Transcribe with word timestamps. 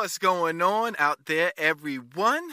What's 0.00 0.16
going 0.16 0.62
on 0.62 0.96
out 0.98 1.26
there, 1.26 1.52
everyone? 1.58 2.52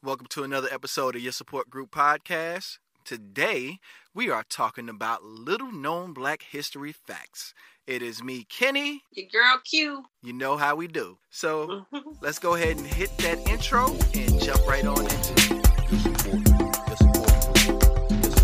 Welcome 0.00 0.28
to 0.28 0.44
another 0.44 0.68
episode 0.70 1.16
of 1.16 1.22
Your 1.22 1.32
Support 1.32 1.68
Group 1.68 1.90
Podcast. 1.90 2.78
Today, 3.04 3.80
we 4.14 4.30
are 4.30 4.44
talking 4.48 4.88
about 4.88 5.24
little 5.24 5.72
known 5.72 6.12
black 6.12 6.44
history 6.44 6.92
facts. 6.92 7.52
It 7.88 8.00
is 8.00 8.22
me, 8.22 8.44
Kenny. 8.44 9.02
Your 9.10 9.26
girl 9.26 9.60
Q. 9.64 10.04
You 10.22 10.32
know 10.34 10.56
how 10.56 10.76
we 10.76 10.86
do. 10.86 11.18
So 11.30 11.84
let's 12.22 12.38
go 12.38 12.54
ahead 12.54 12.76
and 12.76 12.86
hit 12.86 13.10
that 13.18 13.40
intro 13.48 13.88
and 14.14 14.40
jump 14.40 14.64
right 14.64 14.86
on 14.86 15.00
into 15.00 15.32
it. 15.36 15.66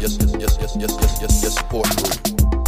Yes, 0.02 0.18
yes, 0.18 0.34
yes, 0.40 0.58
yes, 0.58 0.58
yes, 0.60 0.76
yes, 0.76 1.20
yes, 1.22 1.42
yes, 1.44 1.54
support 1.54 1.86
group. 1.96 2.59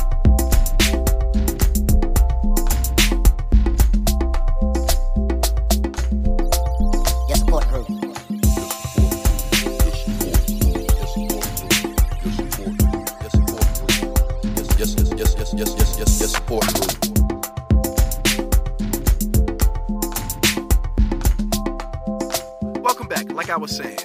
Yes, 16.02 16.20
yes, 16.20 16.32
support 16.32 16.66
group. 16.74 18.02
Welcome 22.82 23.06
back. 23.08 23.32
Like 23.32 23.50
I 23.50 23.56
was 23.56 23.76
saying, 23.76 23.98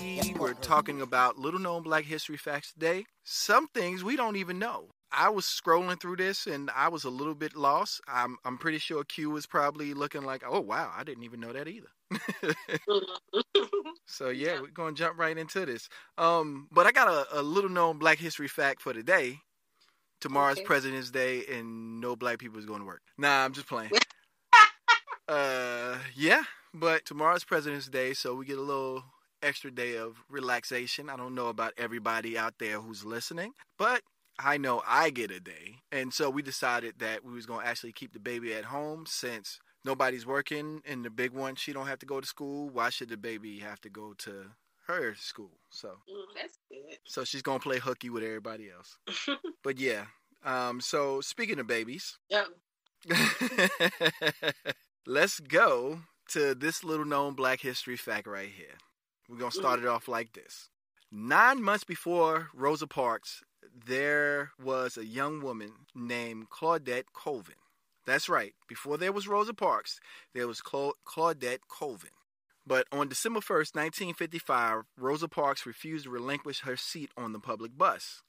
we 0.00 0.34
were 0.38 0.54
talking 0.54 1.00
about 1.02 1.38
little 1.38 1.60
known 1.60 1.82
black 1.82 2.04
history 2.04 2.36
facts 2.36 2.72
today. 2.72 3.04
Some 3.24 3.68
things 3.68 4.02
we 4.02 4.16
don't 4.16 4.36
even 4.36 4.58
know. 4.58 4.88
I 5.12 5.28
was 5.28 5.44
scrolling 5.44 6.00
through 6.00 6.16
this 6.16 6.46
and 6.46 6.70
I 6.74 6.88
was 6.88 7.04
a 7.04 7.10
little 7.10 7.34
bit 7.34 7.54
lost. 7.54 8.00
I'm 8.08 8.36
I'm 8.44 8.58
pretty 8.58 8.78
sure 8.78 9.04
Q 9.04 9.30
was 9.30 9.46
probably 9.46 9.94
looking 9.94 10.22
like, 10.22 10.42
"Oh 10.48 10.60
wow, 10.60 10.90
I 10.96 11.04
didn't 11.04 11.24
even 11.24 11.40
know 11.40 11.52
that 11.52 11.68
either." 11.68 11.88
so 14.06 14.30
yeah, 14.30 14.54
Yeah. 14.54 14.60
we're 14.62 14.68
going 14.68 14.94
to 14.94 14.98
jump 14.98 15.18
right 15.18 15.36
into 15.36 15.66
this. 15.66 15.88
Um, 16.18 16.68
but 16.72 16.86
I 16.86 16.92
got 16.92 17.08
a, 17.08 17.40
a 17.40 17.42
little 17.42 17.70
known 17.70 17.98
black 17.98 18.18
history 18.18 18.48
fact 18.48 18.80
for 18.82 18.92
today. 18.92 19.40
Tomorrow's 20.24 20.56
Okay. 20.56 20.64
President's 20.64 21.10
Day 21.10 21.44
and 21.52 22.00
no 22.00 22.16
black 22.16 22.38
people 22.38 22.58
is 22.58 22.64
going 22.64 22.80
to 22.80 22.86
work. 22.86 23.02
Nah, 23.18 23.44
I'm 23.44 23.52
just 23.52 23.66
playing. 23.66 23.90
uh, 25.28 25.98
yeah, 26.14 26.44
but 26.72 27.04
tomorrow's 27.04 27.44
President's 27.44 27.88
Day, 27.88 28.14
so 28.14 28.34
we 28.34 28.46
get 28.46 28.56
a 28.56 28.62
little 28.62 29.04
extra 29.42 29.70
day 29.70 29.98
of 29.98 30.24
relaxation. 30.30 31.10
I 31.10 31.18
don't 31.18 31.34
know 31.34 31.48
about 31.48 31.74
everybody 31.76 32.38
out 32.38 32.54
there 32.58 32.80
who's 32.80 33.04
listening, 33.04 33.52
but 33.78 34.00
I 34.38 34.56
know 34.56 34.82
I 34.86 35.10
get 35.10 35.30
a 35.30 35.40
day. 35.40 35.80
And 35.92 36.14
so 36.14 36.30
we 36.30 36.40
decided 36.40 36.94
that 37.00 37.22
we 37.22 37.34
was 37.34 37.44
going 37.44 37.60
to 37.60 37.66
actually 37.66 37.92
keep 37.92 38.14
the 38.14 38.18
baby 38.18 38.54
at 38.54 38.64
home 38.64 39.04
since 39.06 39.58
nobody's 39.84 40.24
working 40.24 40.80
and 40.86 41.04
the 41.04 41.10
big 41.10 41.32
one 41.32 41.54
she 41.54 41.74
don't 41.74 41.86
have 41.86 41.98
to 41.98 42.06
go 42.06 42.18
to 42.22 42.26
school. 42.26 42.70
Why 42.70 42.88
should 42.88 43.10
the 43.10 43.18
baby 43.18 43.58
have 43.58 43.82
to 43.82 43.90
go 43.90 44.14
to 44.20 44.52
her 44.86 45.14
school? 45.16 45.50
So 45.70 45.88
Mm, 46.10 46.24
That's 46.34 46.58
good. 46.70 46.98
so 47.04 47.24
she's 47.24 47.42
to 47.60 47.62
play 47.62 47.78
hooky 47.78 48.10
with 48.10 48.22
everybody 48.22 48.70
else. 48.70 48.98
But 49.62 49.78
yeah. 49.78 50.06
Um 50.44 50.80
so 50.80 51.20
speaking 51.20 51.58
of 51.58 51.66
babies, 51.66 52.18
Yeah. 52.28 52.44
Let's 55.06 55.38
go 55.40 56.00
to 56.30 56.54
this 56.54 56.82
little 56.82 57.04
known 57.04 57.34
black 57.34 57.60
history 57.60 57.96
fact 57.96 58.26
right 58.26 58.48
here. 58.48 58.76
We're 59.28 59.38
to 59.50 59.56
start 59.58 59.80
it 59.80 59.86
off 59.86 60.08
like 60.08 60.32
this. 60.32 60.70
Nine 61.12 61.62
months 61.62 61.84
before 61.84 62.48
Rosa 62.54 62.86
Parks, 62.86 63.42
there 63.86 64.50
was 64.62 64.96
a 64.96 65.04
young 65.04 65.42
woman 65.42 65.72
named 65.94 66.48
Claudette 66.50 67.12
Colvin. 67.12 67.54
That's 68.06 68.28
right. 68.28 68.54
Before 68.68 68.96
there 68.98 69.12
was 69.12 69.28
Rosa 69.28 69.54
Parks, 69.54 69.98
there 70.34 70.46
was 70.48 70.60
Cla- 70.60 70.92
Claudette 71.06 71.60
Colvin. 71.68 72.10
But 72.66 72.86
on 72.90 73.08
December 73.08 73.40
1st, 73.40 73.74
1955, 73.74 74.82
Rosa 74.96 75.28
Parks 75.28 75.66
refused 75.66 76.04
to 76.04 76.10
relinquish 76.10 76.60
her 76.60 76.76
seat 76.76 77.10
on 77.16 77.32
the 77.32 77.38
public 77.38 77.76
bus. 77.76 78.22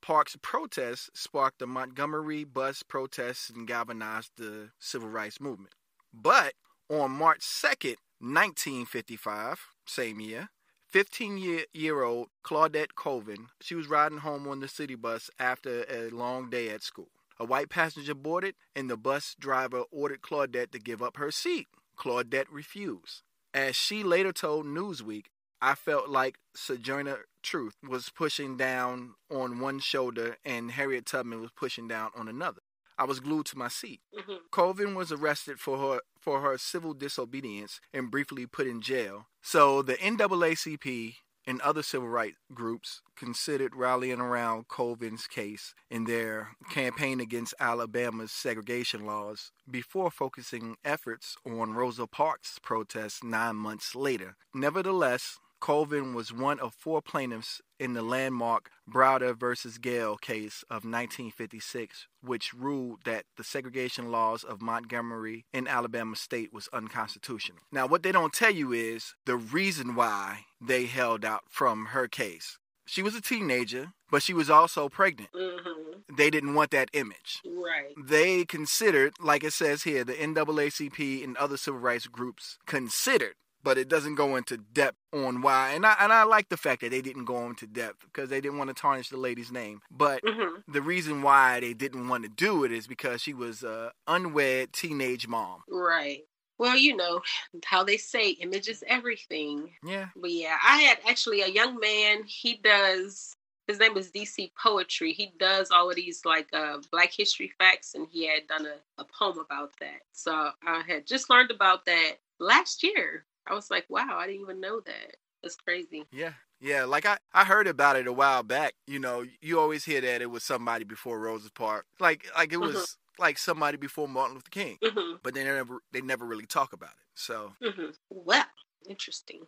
Parks' 0.00 0.36
protests 0.40 1.10
sparked 1.14 1.58
the 1.58 1.66
Montgomery 1.66 2.44
bus 2.44 2.82
protests 2.82 3.50
and 3.50 3.66
galvanized 3.66 4.32
the 4.36 4.70
civil 4.78 5.08
rights 5.08 5.40
movement. 5.40 5.74
But 6.12 6.54
on 6.88 7.10
March 7.10 7.40
2nd, 7.40 7.96
1955, 8.20 9.66
same 9.86 10.20
year, 10.20 10.48
15 10.88 11.38
year, 11.38 11.64
year 11.72 12.02
old 12.02 12.28
Claudette 12.44 12.94
Colvin, 12.94 13.48
she 13.60 13.74
was 13.74 13.88
riding 13.88 14.18
home 14.18 14.46
on 14.46 14.60
the 14.60 14.68
city 14.68 14.94
bus 14.94 15.28
after 15.38 15.84
a 15.90 16.08
long 16.10 16.48
day 16.48 16.68
at 16.70 16.82
school. 16.82 17.08
A 17.40 17.44
white 17.44 17.68
passenger 17.68 18.14
boarded, 18.14 18.54
and 18.76 18.88
the 18.88 18.96
bus 18.96 19.34
driver 19.38 19.82
ordered 19.90 20.22
Claudette 20.22 20.70
to 20.70 20.78
give 20.78 21.02
up 21.02 21.16
her 21.16 21.30
seat. 21.30 21.66
Claudette 21.98 22.46
refused. 22.50 23.22
As 23.54 23.76
she 23.76 24.02
later 24.02 24.32
told 24.32 24.66
Newsweek, 24.66 25.26
I 25.62 25.76
felt 25.76 26.08
like 26.08 26.38
Sojourner 26.56 27.26
Truth 27.42 27.76
was 27.88 28.10
pushing 28.10 28.56
down 28.56 29.14
on 29.30 29.60
one 29.60 29.78
shoulder 29.78 30.36
and 30.44 30.72
Harriet 30.72 31.06
Tubman 31.06 31.40
was 31.40 31.52
pushing 31.52 31.86
down 31.86 32.10
on 32.16 32.26
another. 32.26 32.60
I 32.98 33.04
was 33.04 33.20
glued 33.20 33.46
to 33.46 33.58
my 33.58 33.68
seat. 33.68 34.00
Mhm. 34.12 34.50
Colvin 34.50 34.94
was 34.94 35.12
arrested 35.12 35.60
for 35.60 35.78
her 35.78 36.00
for 36.20 36.40
her 36.40 36.58
civil 36.58 36.94
disobedience 36.94 37.80
and 37.92 38.10
briefly 38.10 38.46
put 38.46 38.66
in 38.66 38.80
jail. 38.80 39.28
So 39.42 39.82
the 39.82 39.96
NAACP 39.96 41.16
and 41.46 41.60
other 41.60 41.82
civil 41.82 42.08
rights 42.08 42.36
groups 42.52 43.00
considered 43.16 43.76
rallying 43.76 44.20
around 44.20 44.68
Colvin's 44.68 45.26
case 45.26 45.74
in 45.90 46.04
their 46.04 46.50
campaign 46.70 47.20
against 47.20 47.54
Alabama's 47.60 48.32
segregation 48.32 49.06
laws 49.06 49.52
before 49.70 50.10
focusing 50.10 50.76
efforts 50.84 51.36
on 51.46 51.74
Rosa 51.74 52.06
Parks' 52.06 52.58
protests 52.62 53.22
nine 53.22 53.56
months 53.56 53.94
later. 53.94 54.36
Nevertheless, 54.54 55.38
Colvin 55.60 56.14
was 56.14 56.32
one 56.32 56.60
of 56.60 56.74
four 56.74 57.00
plaintiffs 57.00 57.62
in 57.84 57.92
the 57.92 58.02
landmark 58.02 58.70
Browder 58.90 59.36
versus 59.38 59.76
Gayle 59.76 60.16
case 60.16 60.64
of 60.70 60.84
1956, 60.86 62.06
which 62.22 62.54
ruled 62.54 63.00
that 63.04 63.24
the 63.36 63.44
segregation 63.44 64.10
laws 64.10 64.42
of 64.42 64.62
Montgomery 64.62 65.44
in 65.52 65.68
Alabama 65.68 66.16
state 66.16 66.50
was 66.52 66.68
unconstitutional. 66.72 67.58
Now, 67.70 67.86
what 67.86 68.02
they 68.02 68.10
don't 68.12 68.32
tell 68.32 68.50
you 68.50 68.72
is 68.72 69.14
the 69.26 69.36
reason 69.36 69.94
why 69.94 70.46
they 70.60 70.86
held 70.86 71.24
out 71.26 71.42
from 71.50 71.86
her 71.86 72.08
case. 72.08 72.58
She 72.86 73.02
was 73.02 73.14
a 73.14 73.20
teenager, 73.20 73.92
but 74.10 74.22
she 74.22 74.32
was 74.34 74.48
also 74.50 74.88
pregnant. 74.88 75.30
Mhm. 75.32 76.04
They 76.16 76.30
didn't 76.30 76.54
want 76.54 76.70
that 76.72 76.90
image 76.92 77.40
Right. 77.44 77.94
they 77.98 78.44
considered, 78.44 79.14
like 79.20 79.42
it 79.44 79.52
says 79.52 79.82
here, 79.84 80.04
the 80.04 80.14
NAACP 80.14 81.22
and 81.24 81.36
other 81.38 81.56
civil 81.56 81.80
rights 81.80 82.06
groups 82.06 82.58
considered, 82.66 83.36
but 83.64 83.78
it 83.78 83.88
doesn't 83.88 84.14
go 84.14 84.36
into 84.36 84.58
depth 84.58 84.98
on 85.12 85.42
why. 85.42 85.72
And 85.72 85.84
I 85.86 85.96
and 85.98 86.12
I 86.12 86.24
like 86.24 86.50
the 86.50 86.56
fact 86.56 86.82
that 86.82 86.90
they 86.90 87.02
didn't 87.02 87.24
go 87.24 87.46
into 87.46 87.66
depth 87.66 88.00
because 88.04 88.28
they 88.30 88.40
didn't 88.40 88.58
want 88.58 88.68
to 88.68 88.74
tarnish 88.74 89.08
the 89.08 89.16
lady's 89.16 89.50
name. 89.50 89.80
But 89.90 90.20
hmm 90.24 90.60
the 90.68 90.82
reason 90.82 91.22
why 91.22 91.60
they 91.60 91.74
didn't 91.74 92.08
want 92.08 92.24
to 92.24 92.28
do 92.28 92.64
it 92.64 92.72
is 92.72 92.86
because 92.86 93.20
she 93.20 93.34
was 93.34 93.62
a 93.62 93.92
unwed 94.06 94.72
teenage 94.72 95.26
mom. 95.28 95.62
Right. 95.68 96.22
Well, 96.58 96.76
you 96.76 96.96
know 96.96 97.20
how 97.64 97.82
they 97.84 97.96
say 97.96 98.30
image 98.30 98.68
is 98.68 98.84
everything. 98.86 99.70
Yeah. 99.84 100.08
But 100.16 100.30
yeah, 100.30 100.56
I 100.62 100.78
had 100.82 100.98
actually 101.08 101.42
a 101.42 101.48
young 101.48 101.78
man. 101.80 102.22
He 102.26 102.56
does. 102.62 103.34
His 103.66 103.78
name 103.78 103.96
is 103.96 104.10
DC 104.12 104.52
Poetry. 104.62 105.12
He 105.12 105.32
does 105.38 105.70
all 105.70 105.88
of 105.90 105.96
these 105.96 106.24
like 106.24 106.48
uh, 106.52 106.78
Black 106.92 107.12
History 107.12 107.50
facts, 107.58 107.94
and 107.94 108.06
he 108.10 108.26
had 108.28 108.46
done 108.46 108.66
a, 108.66 109.02
a 109.02 109.04
poem 109.04 109.38
about 109.38 109.72
that. 109.80 110.00
So 110.12 110.50
I 110.66 110.82
had 110.86 111.06
just 111.06 111.30
learned 111.30 111.50
about 111.50 111.84
that 111.86 112.14
last 112.38 112.82
year. 112.82 113.24
I 113.46 113.54
was 113.54 113.70
like, 113.70 113.86
wow, 113.88 114.16
I 114.18 114.26
didn't 114.26 114.42
even 114.42 114.60
know 114.60 114.80
that. 114.80 115.16
That's 115.42 115.56
crazy. 115.56 116.04
Yeah. 116.10 116.32
Yeah, 116.60 116.84
like 116.84 117.04
I, 117.04 117.18
I 117.34 117.44
heard 117.44 117.66
about 117.66 117.96
it 117.96 118.06
a 118.06 118.12
while 118.12 118.42
back. 118.42 118.74
You 118.86 118.98
know, 118.98 119.24
you 119.42 119.60
always 119.60 119.84
hear 119.84 120.00
that 120.00 120.22
it 120.22 120.30
was 120.30 120.44
somebody 120.44 120.84
before 120.84 121.18
Rosa 121.18 121.50
Parks. 121.52 121.88
Like 122.00 122.26
like 122.34 122.54
it 122.54 122.56
was 122.56 122.74
Mhm. 122.74 122.96
like 123.18 123.36
somebody 123.38 123.76
before 123.76 124.08
Martin 124.08 124.36
Luther 124.36 124.50
King. 124.50 124.78
hmm 124.82 125.16
But 125.22 125.34
they 125.34 125.44
never 125.44 125.80
they 125.92 126.00
never 126.00 126.24
really 126.24 126.46
talk 126.46 126.72
about 126.72 126.92
it. 126.92 127.04
So 127.14 127.52
hmm 127.62 127.90
Well, 128.08 128.46
interesting. 128.88 129.42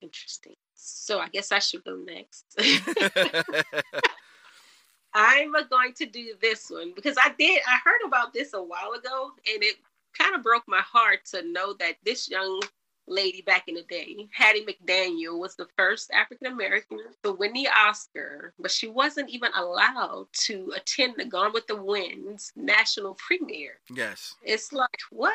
Interesting. 0.00 0.54
So 0.74 1.20
I 1.20 1.28
guess 1.28 1.52
I 1.52 1.58
should 1.58 1.84
go 1.84 1.96
next. 1.96 2.58
I'm 5.14 5.52
going 5.70 5.92
to 5.94 6.06
do 6.06 6.34
this 6.40 6.70
one 6.70 6.92
because 6.94 7.16
I 7.22 7.30
did. 7.38 7.60
I 7.68 7.78
heard 7.84 8.00
about 8.06 8.32
this 8.32 8.54
a 8.54 8.62
while 8.62 8.92
ago, 8.92 9.32
and 9.52 9.62
it 9.62 9.76
kind 10.18 10.34
of 10.34 10.42
broke 10.42 10.64
my 10.66 10.80
heart 10.80 11.24
to 11.26 11.42
know 11.42 11.74
that 11.74 11.96
this 12.04 12.28
young 12.28 12.60
lady 13.06 13.42
back 13.42 13.64
in 13.68 13.74
the 13.74 13.82
day, 13.82 14.28
Hattie 14.32 14.64
McDaniel, 14.64 15.38
was 15.38 15.56
the 15.56 15.66
first 15.76 16.10
African 16.12 16.48
American 16.48 16.98
to 17.22 17.32
win 17.32 17.52
the 17.52 17.68
Oscar, 17.68 18.52
but 18.58 18.70
she 18.70 18.88
wasn't 18.88 19.30
even 19.30 19.50
allowed 19.54 20.26
to 20.32 20.72
attend 20.76 21.14
the 21.16 21.24
Gone 21.24 21.52
with 21.52 21.66
the 21.66 21.76
Wind's 21.76 22.52
national 22.56 23.14
premiere. 23.14 23.80
yes. 23.94 24.34
It's 24.42 24.72
like 24.72 25.00
what? 25.10 25.34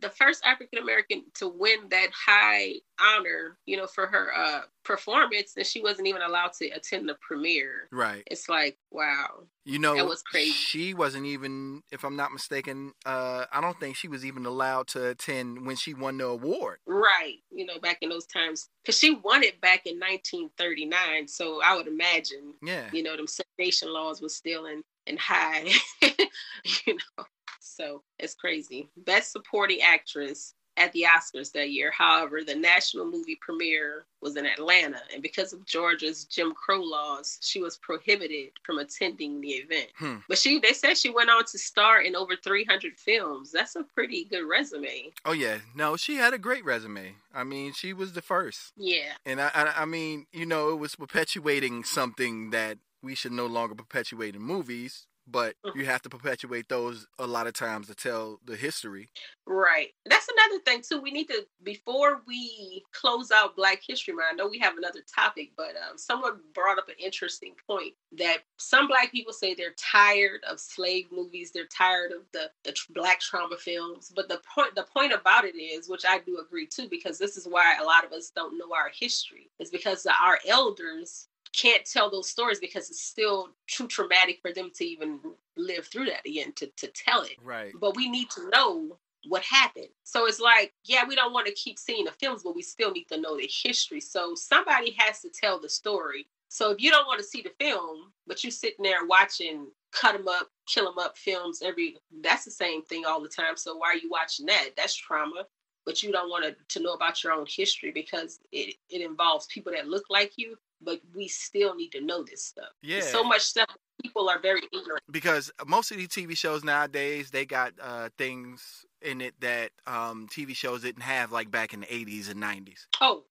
The 0.00 0.10
first 0.10 0.44
African 0.44 0.78
American 0.78 1.24
to 1.34 1.48
win 1.48 1.88
that 1.90 2.08
high 2.12 2.74
honor, 3.00 3.58
you 3.66 3.76
know, 3.76 3.86
for 3.86 4.06
her 4.06 4.34
uh 4.34 4.60
performance, 4.84 5.54
and 5.56 5.66
she 5.66 5.80
wasn't 5.82 6.06
even 6.06 6.22
allowed 6.22 6.52
to 6.54 6.68
attend 6.68 7.08
the 7.08 7.16
premiere. 7.20 7.88
Right. 7.90 8.22
It's 8.30 8.48
like, 8.48 8.78
wow. 8.90 9.44
You 9.64 9.80
know, 9.80 9.96
That 9.96 10.06
was 10.06 10.22
crazy. 10.22 10.52
She 10.52 10.94
wasn't 10.94 11.26
even, 11.26 11.82
if 11.90 12.04
I'm 12.04 12.14
not 12.14 12.32
mistaken, 12.32 12.92
uh, 13.04 13.46
I 13.52 13.60
don't 13.60 13.78
think 13.80 13.96
she 13.96 14.06
was 14.06 14.24
even 14.24 14.46
allowed 14.46 14.86
to 14.88 15.08
attend 15.08 15.66
when 15.66 15.74
she 15.74 15.92
won 15.92 16.18
the 16.18 16.26
award. 16.26 16.78
Right. 16.86 17.38
You 17.50 17.66
know, 17.66 17.80
back 17.80 17.98
in 18.00 18.10
those 18.10 18.26
times. 18.26 18.68
Because 18.84 18.96
she 19.00 19.16
won 19.16 19.42
it 19.42 19.60
back 19.60 19.86
in 19.86 19.98
1939. 19.98 21.26
So 21.26 21.60
I 21.64 21.74
would 21.74 21.88
imagine, 21.88 22.54
Yeah. 22.62 22.84
you 22.92 23.02
know, 23.02 23.16
them 23.16 23.26
segregation 23.26 23.92
laws 23.92 24.20
was 24.22 24.36
still 24.36 24.66
in, 24.66 24.84
in 25.08 25.16
high, 25.16 25.68
you 26.02 26.94
know. 27.18 27.24
So 27.66 28.02
it's 28.18 28.34
crazy. 28.34 28.88
Best 28.96 29.32
supporting 29.32 29.80
actress 29.82 30.54
at 30.76 30.92
the 30.92 31.04
Oscars 31.04 31.52
that 31.52 31.70
year. 31.70 31.90
However, 31.90 32.42
the 32.44 32.54
national 32.54 33.06
movie 33.06 33.38
premiere 33.40 34.04
was 34.20 34.36
in 34.36 34.46
Atlanta. 34.46 35.00
And 35.12 35.22
because 35.22 35.52
of 35.52 35.64
Georgia's 35.64 36.24
Jim 36.24 36.52
Crow 36.52 36.82
laws, 36.82 37.38
she 37.40 37.60
was 37.60 37.76
prohibited 37.78 38.50
from 38.62 38.78
attending 38.78 39.40
the 39.40 39.48
event. 39.52 39.88
Hmm. 39.96 40.16
But 40.28 40.38
she 40.38 40.58
they 40.58 40.72
said 40.72 40.96
she 40.96 41.10
went 41.10 41.30
on 41.30 41.44
to 41.46 41.58
star 41.58 42.02
in 42.02 42.14
over 42.14 42.36
300 42.36 42.98
films. 42.98 43.52
That's 43.52 43.76
a 43.76 43.84
pretty 43.84 44.24
good 44.24 44.46
resume. 44.46 45.12
Oh 45.24 45.32
yeah. 45.32 45.58
No, 45.74 45.96
she 45.96 46.16
had 46.16 46.34
a 46.34 46.38
great 46.38 46.64
resume. 46.64 47.14
I 47.34 47.44
mean, 47.44 47.72
she 47.72 47.92
was 47.92 48.12
the 48.12 48.22
first. 48.22 48.72
Yeah. 48.76 49.12
And 49.24 49.40
I, 49.40 49.50
I, 49.54 49.82
I 49.82 49.84
mean, 49.84 50.26
you 50.32 50.46
know, 50.46 50.70
it 50.70 50.76
was 50.76 50.96
perpetuating 50.96 51.84
something 51.84 52.50
that 52.50 52.78
we 53.02 53.14
should 53.14 53.32
no 53.32 53.46
longer 53.46 53.74
perpetuate 53.74 54.34
in 54.34 54.42
movies, 54.42 55.06
but 55.26 55.54
you 55.74 55.84
have 55.84 56.02
to 56.02 56.08
perpetuate 56.08 56.68
those 56.68 57.06
a 57.18 57.26
lot 57.26 57.46
of 57.46 57.54
times 57.54 57.88
to 57.88 57.94
tell 57.94 58.40
the 58.44 58.56
history. 58.56 59.08
Right. 59.46 59.88
That's 60.04 60.28
another 60.28 60.62
thing 60.62 60.82
too. 60.88 61.00
We 61.00 61.10
need 61.10 61.28
to 61.28 61.46
before 61.62 62.22
we 62.26 62.84
close 62.92 63.30
out 63.30 63.56
Black 63.56 63.80
History 63.86 64.14
Month. 64.14 64.28
I 64.32 64.36
know 64.36 64.48
we 64.48 64.58
have 64.58 64.76
another 64.76 65.00
topic, 65.12 65.52
but 65.56 65.70
um, 65.88 65.96
someone 65.96 66.40
brought 66.54 66.78
up 66.78 66.88
an 66.88 66.94
interesting 66.98 67.54
point 67.66 67.94
that 68.18 68.38
some 68.58 68.88
Black 68.88 69.12
people 69.12 69.32
say 69.32 69.54
they're 69.54 69.74
tired 69.78 70.40
of 70.48 70.60
slave 70.60 71.06
movies. 71.12 71.50
They're 71.52 71.66
tired 71.66 72.12
of 72.12 72.22
the 72.32 72.50
the 72.64 72.72
tr- 72.72 72.92
Black 72.94 73.20
trauma 73.20 73.56
films. 73.56 74.12
But 74.14 74.28
the 74.28 74.40
point 74.54 74.74
the 74.74 74.84
point 74.84 75.12
about 75.12 75.44
it 75.44 75.56
is, 75.56 75.88
which 75.88 76.04
I 76.08 76.18
do 76.20 76.38
agree 76.38 76.66
too, 76.66 76.88
because 76.88 77.18
this 77.18 77.36
is 77.36 77.46
why 77.46 77.76
a 77.80 77.84
lot 77.84 78.04
of 78.04 78.12
us 78.12 78.30
don't 78.34 78.58
know 78.58 78.74
our 78.74 78.90
history. 78.92 79.50
Is 79.58 79.70
because 79.70 80.06
our 80.06 80.38
elders 80.46 81.28
can't 81.56 81.84
tell 81.84 82.10
those 82.10 82.28
stories 82.28 82.60
because 82.60 82.90
it's 82.90 83.02
still 83.02 83.50
too 83.66 83.86
traumatic 83.86 84.38
for 84.42 84.52
them 84.52 84.70
to 84.74 84.84
even 84.84 85.20
live 85.56 85.86
through 85.86 86.06
that 86.06 86.26
again 86.26 86.52
to, 86.52 86.66
to 86.76 86.88
tell 86.88 87.22
it 87.22 87.36
Right. 87.42 87.72
but 87.80 87.96
we 87.96 88.08
need 88.10 88.30
to 88.30 88.48
know 88.50 88.98
what 89.28 89.42
happened. 89.42 89.88
So 90.04 90.26
it's 90.26 90.40
like, 90.40 90.72
yeah, 90.84 91.04
we 91.06 91.16
don't 91.16 91.32
want 91.32 91.46
to 91.48 91.52
keep 91.54 91.78
seeing 91.78 92.04
the 92.04 92.12
films, 92.12 92.42
but 92.44 92.54
we 92.54 92.62
still 92.62 92.92
need 92.92 93.08
to 93.08 93.20
know 93.20 93.36
the 93.36 93.50
history. 93.64 94.00
So 94.00 94.34
somebody 94.34 94.94
has 94.98 95.20
to 95.22 95.28
tell 95.30 95.60
the 95.60 95.68
story. 95.68 96.26
So 96.48 96.70
if 96.70 96.80
you 96.80 96.90
don't 96.90 97.06
want 97.06 97.18
to 97.18 97.26
see 97.26 97.42
the 97.42 97.50
film, 97.58 98.12
but 98.26 98.44
you're 98.44 98.50
sitting 98.50 98.84
there 98.84 99.04
watching 99.06 99.66
cut 99.92 100.16
them 100.16 100.28
up, 100.28 100.50
kill 100.68 100.84
them 100.84 100.98
up 100.98 101.16
films 101.16 101.62
every 101.64 101.96
that's 102.22 102.44
the 102.44 102.50
same 102.50 102.82
thing 102.82 103.04
all 103.04 103.20
the 103.20 103.28
time. 103.28 103.56
So 103.56 103.76
why 103.76 103.88
are 103.88 103.96
you 103.96 104.10
watching 104.10 104.46
that? 104.46 104.70
That's 104.76 104.94
trauma. 104.94 105.46
But 105.84 106.02
you 106.02 106.10
don't 106.12 106.28
want 106.30 106.44
to, 106.44 106.56
to 106.78 106.84
know 106.84 106.94
about 106.94 107.22
your 107.22 107.32
own 107.32 107.46
history 107.48 107.92
because 107.92 108.40
it, 108.52 108.74
it 108.90 109.02
involves 109.02 109.46
people 109.46 109.72
that 109.72 109.86
look 109.88 110.04
like 110.10 110.32
you, 110.36 110.56
but 110.80 111.00
we 111.14 111.28
still 111.28 111.74
need 111.74 111.90
to 111.92 112.00
know 112.00 112.22
this 112.22 112.44
stuff. 112.44 112.68
Yeah. 112.82 113.00
So 113.00 113.24
much 113.24 113.42
stuff 113.42 113.68
people 114.02 114.28
are 114.28 114.40
very 114.40 114.62
ignorant. 114.72 115.02
because 115.10 115.50
most 115.66 115.90
of 115.90 115.96
these 115.96 116.08
TV 116.08 116.36
shows 116.36 116.64
nowadays 116.64 117.30
they 117.30 117.46
got 117.46 117.72
uh, 117.82 118.08
things 118.18 118.84
in 119.02 119.20
it 119.20 119.34
that 119.40 119.70
um, 119.86 120.28
TV 120.30 120.54
shows 120.54 120.82
didn't 120.82 121.02
have 121.02 121.32
like 121.32 121.50
back 121.50 121.72
in 121.72 121.80
the 121.80 121.86
80s 121.86 122.30
and 122.30 122.42
90s. 122.42 122.86
Oh, 123.00 123.24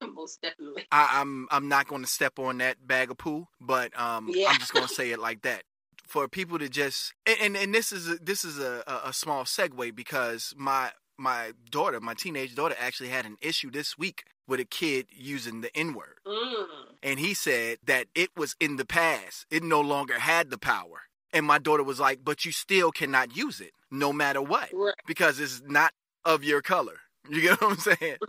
most 0.14 0.40
definitely. 0.42 0.84
I, 0.92 1.20
I'm 1.20 1.48
I'm 1.50 1.68
not 1.68 1.88
going 1.88 2.02
to 2.02 2.08
step 2.08 2.38
on 2.38 2.58
that 2.58 2.86
bag 2.86 3.10
of 3.10 3.18
poo, 3.18 3.46
but 3.60 3.98
um, 3.98 4.30
Yeah. 4.32 4.48
I'm 4.50 4.58
just 4.58 4.72
going 4.72 4.86
to 4.88 4.94
say 4.94 5.10
it 5.10 5.18
like 5.18 5.42
that. 5.42 5.62
For 6.06 6.28
people 6.28 6.58
to 6.58 6.68
just 6.68 7.12
and 7.26 7.36
and, 7.40 7.56
and 7.56 7.74
this 7.74 7.90
is 7.90 8.08
a, 8.08 8.16
this 8.16 8.44
is 8.44 8.58
a, 8.58 8.84
a 9.04 9.12
small 9.12 9.44
segue 9.44 9.94
because 9.96 10.54
my 10.56 10.92
my 11.16 11.52
daughter, 11.70 12.00
my 12.00 12.14
teenage 12.14 12.54
daughter, 12.54 12.74
actually 12.78 13.08
had 13.08 13.24
an 13.24 13.36
issue 13.40 13.70
this 13.70 13.96
week 13.96 14.24
with 14.46 14.60
a 14.60 14.64
kid 14.64 15.06
using 15.10 15.60
the 15.60 15.74
N 15.76 15.94
word, 15.94 16.18
Mm. 16.26 16.66
and 17.02 17.18
he 17.20 17.34
said 17.34 17.78
that 17.84 18.06
it 18.14 18.30
was 18.36 18.54
in 18.60 18.76
the 18.76 18.84
past; 18.86 19.46
it 19.50 19.62
no 19.62 19.80
longer 19.80 20.18
had 20.18 20.50
the 20.50 20.58
power. 20.58 21.02
And 21.32 21.44
my 21.46 21.58
daughter 21.58 21.82
was 21.82 21.98
like, 21.98 22.24
"But 22.24 22.44
you 22.44 22.52
still 22.52 22.92
cannot 22.92 23.36
use 23.36 23.60
it, 23.60 23.72
no 23.90 24.12
matter 24.12 24.40
what, 24.40 24.70
Right. 24.72 24.94
because 25.06 25.40
it's 25.40 25.60
not 25.62 25.92
of 26.24 26.44
your 26.44 26.62
color." 26.62 27.00
You 27.30 27.40
get 27.40 27.60
what 27.60 27.72
I'm 27.72 27.78
saying? 27.78 28.18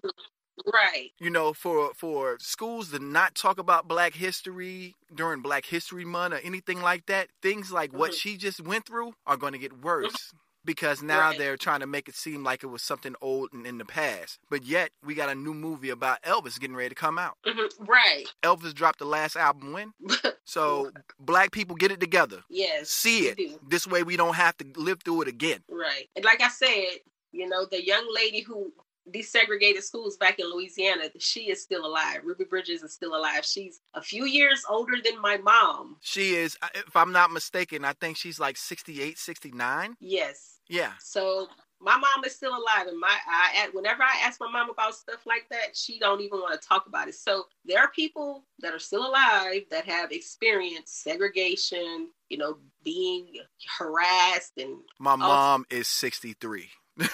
Right. 0.74 1.12
you 1.20 1.30
know, 1.30 1.52
for 1.54 1.94
for 1.94 2.38
schools 2.40 2.92
to 2.92 3.00
not 3.00 3.36
talk 3.36 3.58
about 3.60 3.90
Black 3.90 4.16
History 4.16 4.96
during 5.14 5.42
Black 5.42 5.66
History 5.66 6.06
Month 6.06 6.34
or 6.34 6.38
anything 6.38 6.82
like 6.82 7.06
that, 7.08 7.28
things 7.42 7.74
like 7.74 7.92
what 7.92 8.12
Mhm. 8.12 8.20
she 8.22 8.38
just 8.38 8.62
went 8.62 8.86
through 8.86 9.16
are 9.28 9.36
going 9.36 9.52
to 9.52 9.60
get 9.60 9.74
worse 9.74 10.34
because 10.66 11.02
now 11.02 11.30
Right. 11.30 11.38
they're 11.38 11.58
trying 11.58 11.80
to 11.82 11.88
make 11.88 12.08
it 12.10 12.16
seem 12.16 12.44
like 12.44 12.64
it 12.64 12.68
was 12.68 12.82
something 12.82 13.16
old 13.22 13.54
and 13.54 13.66
in 13.68 13.78
the 13.78 13.86
past. 13.86 14.40
But 14.50 14.64
yet, 14.64 14.92
we 15.04 15.14
got 15.16 15.30
a 15.30 15.36
new 15.36 15.54
movie 15.54 15.90
about 15.90 16.22
Elvis 16.24 16.60
getting 16.60 16.76
ready 16.76 16.90
to 16.90 16.96
come 16.96 17.18
out. 17.20 17.38
Mhm. 17.46 17.70
Right. 17.80 18.26
Elvis 18.44 18.74
dropped 18.74 19.00
the 19.00 19.06
last 19.06 19.36
album 19.36 19.72
when, 19.74 19.94
so 20.46 20.92
Black 21.20 21.52
people 21.52 21.76
get 21.76 21.92
it 21.92 22.00
together. 22.00 22.44
yes. 22.50 22.90
See 22.90 23.28
it. 23.28 23.60
This 23.70 23.86
way, 23.88 24.04
we 24.04 24.18
don't 24.18 24.36
have 24.36 24.58
to 24.58 24.66
live 24.76 25.02
through 25.04 25.22
it 25.24 25.28
again. 25.28 25.64
Right. 25.70 26.10
And 26.16 26.26
like 26.26 26.42
I 26.42 26.50
said, 26.50 27.00
you 27.32 27.48
know, 27.48 27.66
the 27.66 27.84
young 27.86 28.08
lady 28.14 28.42
who 28.42 28.74
desegregated 29.12 29.84
schools 29.84 30.18
back 30.18 30.40
in 30.40 30.50
Louisiana, 30.52 31.10
she 31.20 31.50
is 31.52 31.62
still 31.62 31.86
alive. 31.86 32.22
Ruby 32.24 32.44
Bridges 32.46 32.82
is 32.82 32.94
still 32.94 33.16
alive. 33.16 33.46
She's 33.46 33.80
a 33.94 34.02
few 34.02 34.26
years 34.26 34.64
older 34.68 34.94
than 35.04 35.22
my 35.22 35.38
mom. 35.38 35.98
She 36.02 36.34
is, 36.36 36.58
if 36.74 36.96
I'm 36.96 37.12
not 37.12 37.32
mistaken, 37.32 37.86
I 37.86 37.94
think 37.94 38.18
she's 38.18 38.40
like 38.40 38.58
68, 38.58 39.20
69. 39.20 39.96
Yes. 40.00 40.55
Yeah. 40.68 40.92
So 41.00 41.48
my 41.82 41.98
mom 41.98 42.24
is 42.26 42.36
still 42.36 42.52
alive, 42.52 42.88
and 42.88 43.00
my 43.00 43.16
I 43.28 43.70
whenever 43.74 44.02
I 44.02 44.22
ask 44.24 44.40
my 44.40 44.50
mom 44.52 44.70
about 44.70 44.96
stuff 44.96 45.26
like 45.26 45.48
that, 45.52 45.76
she 45.76 46.00
don't 46.00 46.22
even 46.22 46.40
want 46.40 46.60
to 46.60 46.68
talk 46.68 46.88
about 46.88 47.08
it. 47.08 47.16
So 47.16 47.46
there 47.66 47.80
are 47.80 47.90
people 47.92 48.46
that 48.60 48.74
are 48.74 48.80
still 48.80 49.06
alive 49.08 49.64
that 49.72 49.86
have 49.86 50.12
experienced 50.12 51.04
segregation, 51.04 52.10
you 52.30 52.38
know, 52.38 52.58
being 52.84 53.36
harassed, 53.78 54.54
and 54.58 54.78
My 55.00 55.16
mom 55.16 55.66
is 55.70 55.88
63. 55.88 56.70
so 57.02 57.08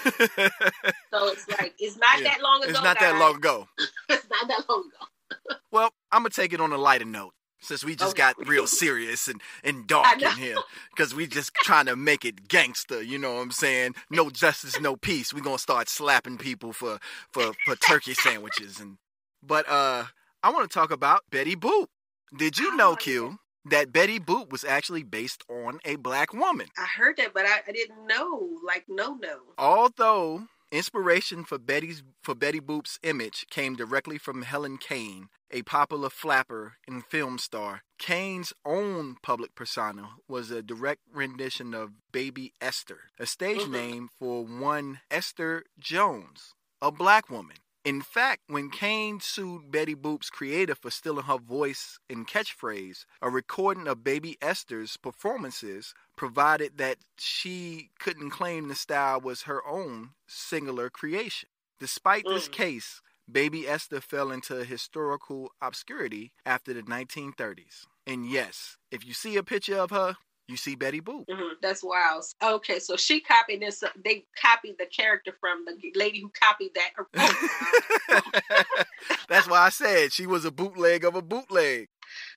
it's 1.28 1.48
like 1.50 1.74
it's 1.80 1.98
not 1.98 2.20
Yeah. 2.20 2.30
that 2.30 2.42
long 2.42 2.64
ago. 2.64 2.72
it's 2.72 2.82
not 2.82 3.00
that 3.00 3.16
long 3.16 3.36
ago. 3.36 3.68
it's 4.10 4.30
not 4.30 4.48
that 4.48 4.70
long 4.70 4.84
ago. 4.88 5.56
Well, 5.72 5.92
I'm 6.12 6.22
going 6.22 6.32
to 6.32 6.36
take 6.42 6.54
it 6.54 6.62
on 6.62 6.72
a 6.72 6.78
lighter 6.78 7.06
note 7.06 7.34
since 7.62 7.84
we 7.84 7.96
just 7.96 8.12
Okay. 8.14 8.22
got 8.24 8.48
real 8.48 8.68
serious 8.68 9.28
and, 9.28 9.42
and 9.64 9.88
dark 9.88 10.22
in 10.22 10.32
here 10.32 10.58
because 10.96 11.14
we 11.16 11.28
just 11.28 11.54
trying 11.56 11.86
to 11.86 11.96
make 11.96 12.26
it 12.26 12.48
gangster, 12.48 13.02
you 13.02 13.18
know 13.18 13.36
what 13.36 13.42
I'm 13.42 13.52
saying? 13.52 13.96
No 14.10 14.30
justice, 14.30 14.80
no 14.80 14.96
peace. 14.96 15.34
we 15.34 15.42
going 15.42 15.58
to 15.58 15.62
start 15.62 15.88
slapping 15.90 16.38
people 16.38 16.74
for, 16.74 17.00
for, 17.32 17.54
for 17.66 17.76
turkey 17.76 18.14
sandwiches. 18.14 18.80
and 18.80 18.98
But 19.44 19.68
uh, 19.70 20.06
I 20.44 20.52
want 20.52 20.70
to 20.70 20.74
talk 20.74 20.92
about 20.92 21.22
Betty 21.32 21.56
Boop. 21.56 21.88
Did 22.36 22.58
you 22.58 22.74
Oh, 22.74 22.76
know. 22.78 22.96
Q, 22.96 23.38
that 23.66 23.94
Betty 23.94 24.20
Boop 24.20 24.50
was 24.52 24.64
actually 24.64 25.04
based 25.04 25.44
on 25.50 25.80
a 25.86 25.96
black 25.98 26.34
woman? 26.34 26.68
I 26.78 26.86
heard 26.98 27.18
that, 27.18 27.34
but 27.34 27.46
I, 27.46 27.60
I 27.68 27.72
didn't 27.72 28.08
know. 28.08 28.50
Like, 28.66 28.86
no, 28.88 29.14
no. 29.16 29.38
Although 29.58 30.48
inspiration 30.72 31.44
for 31.44 31.58
Betty's 31.58 32.04
for 32.24 32.34
Betty 32.36 32.60
Boop's 32.60 33.00
image 33.04 33.46
came 33.50 33.76
directly 33.76 34.18
from 34.18 34.44
Helen 34.44 34.78
Kane, 34.78 35.30
a 35.52 35.64
popular 35.64 36.10
flapper 36.10 36.78
and 36.88 37.06
film 37.06 37.38
star, 37.38 37.82
Kane's 38.00 38.54
own 38.66 39.18
public 39.22 39.54
persona 39.54 40.12
was 40.28 40.50
a 40.50 40.64
direct 40.64 41.02
rendition 41.14 41.74
of 41.74 41.92
Baby 42.12 42.54
Esther, 42.62 43.12
a 43.20 43.26
stage 43.26 43.62
Mhm. 43.62 43.72
name 43.72 44.10
for 44.18 44.46
one 44.46 45.02
Esther 45.12 45.66
Jones, 45.78 46.54
a 46.82 46.92
black 46.92 47.30
woman. 47.30 47.58
In 47.84 48.02
fact, 48.02 48.44
when 48.46 48.70
Kane 48.70 49.20
sued 49.20 49.72
Betty 49.72 49.96
Boop's 49.96 50.30
creator 50.30 50.76
for 50.76 50.92
stealing 50.92 51.26
her 51.26 51.40
voice 51.40 52.00
and 52.08 52.28
catchphrase, 52.28 53.06
a 53.24 53.30
recording 53.30 53.88
of 53.88 54.04
Baby 54.04 54.38
Esther's 54.40 54.98
performances 54.98 55.96
provided 56.16 56.78
that 56.78 56.98
she 57.18 57.90
couldn't 57.98 58.30
claim 58.30 58.68
the 58.68 58.76
style 58.76 59.20
was 59.20 59.44
her 59.44 59.66
own 59.66 60.12
singular 60.28 60.92
creation. 60.92 61.50
Despite 61.80 62.26
this 62.28 62.48
Mm. 62.48 62.52
case, 62.52 63.02
Baby 63.32 63.68
Esther 63.68 64.00
fell 64.02 64.30
into 64.32 64.64
historical 64.64 65.52
obscurity 65.60 66.34
after 66.46 66.74
the 66.74 66.84
1930s. 66.84 67.88
And 68.06 68.30
yes, 68.30 68.78
if 68.92 69.04
you 69.04 69.14
see 69.16 69.38
a 69.38 69.44
picture 69.44 69.80
of 69.80 69.90
her, 69.90 70.18
you 70.52 70.58
see 70.58 70.76
Betty 70.76 71.02
Boop. 71.02 71.26
Mhm, 71.28 71.54
That's 71.62 71.84
wild. 71.84 72.26
Okay, 72.44 72.80
so 72.80 72.98
she 72.98 73.22
copied 73.22 73.62
this. 73.62 73.84
They 74.04 74.26
copied 74.40 74.78
the 74.78 74.86
character 74.86 75.34
from 75.40 75.66
the 75.66 75.92
lady 75.96 76.22
who 76.22 76.30
copied 76.30 76.72
that. 76.76 76.92
That's 79.30 79.48
why 79.48 79.60
I 79.60 79.70
said 79.70 80.12
she 80.12 80.28
was 80.28 80.46
a 80.46 80.52
bootleg 80.52 81.06
of 81.06 81.16
a 81.16 81.22
bootleg. 81.22 81.88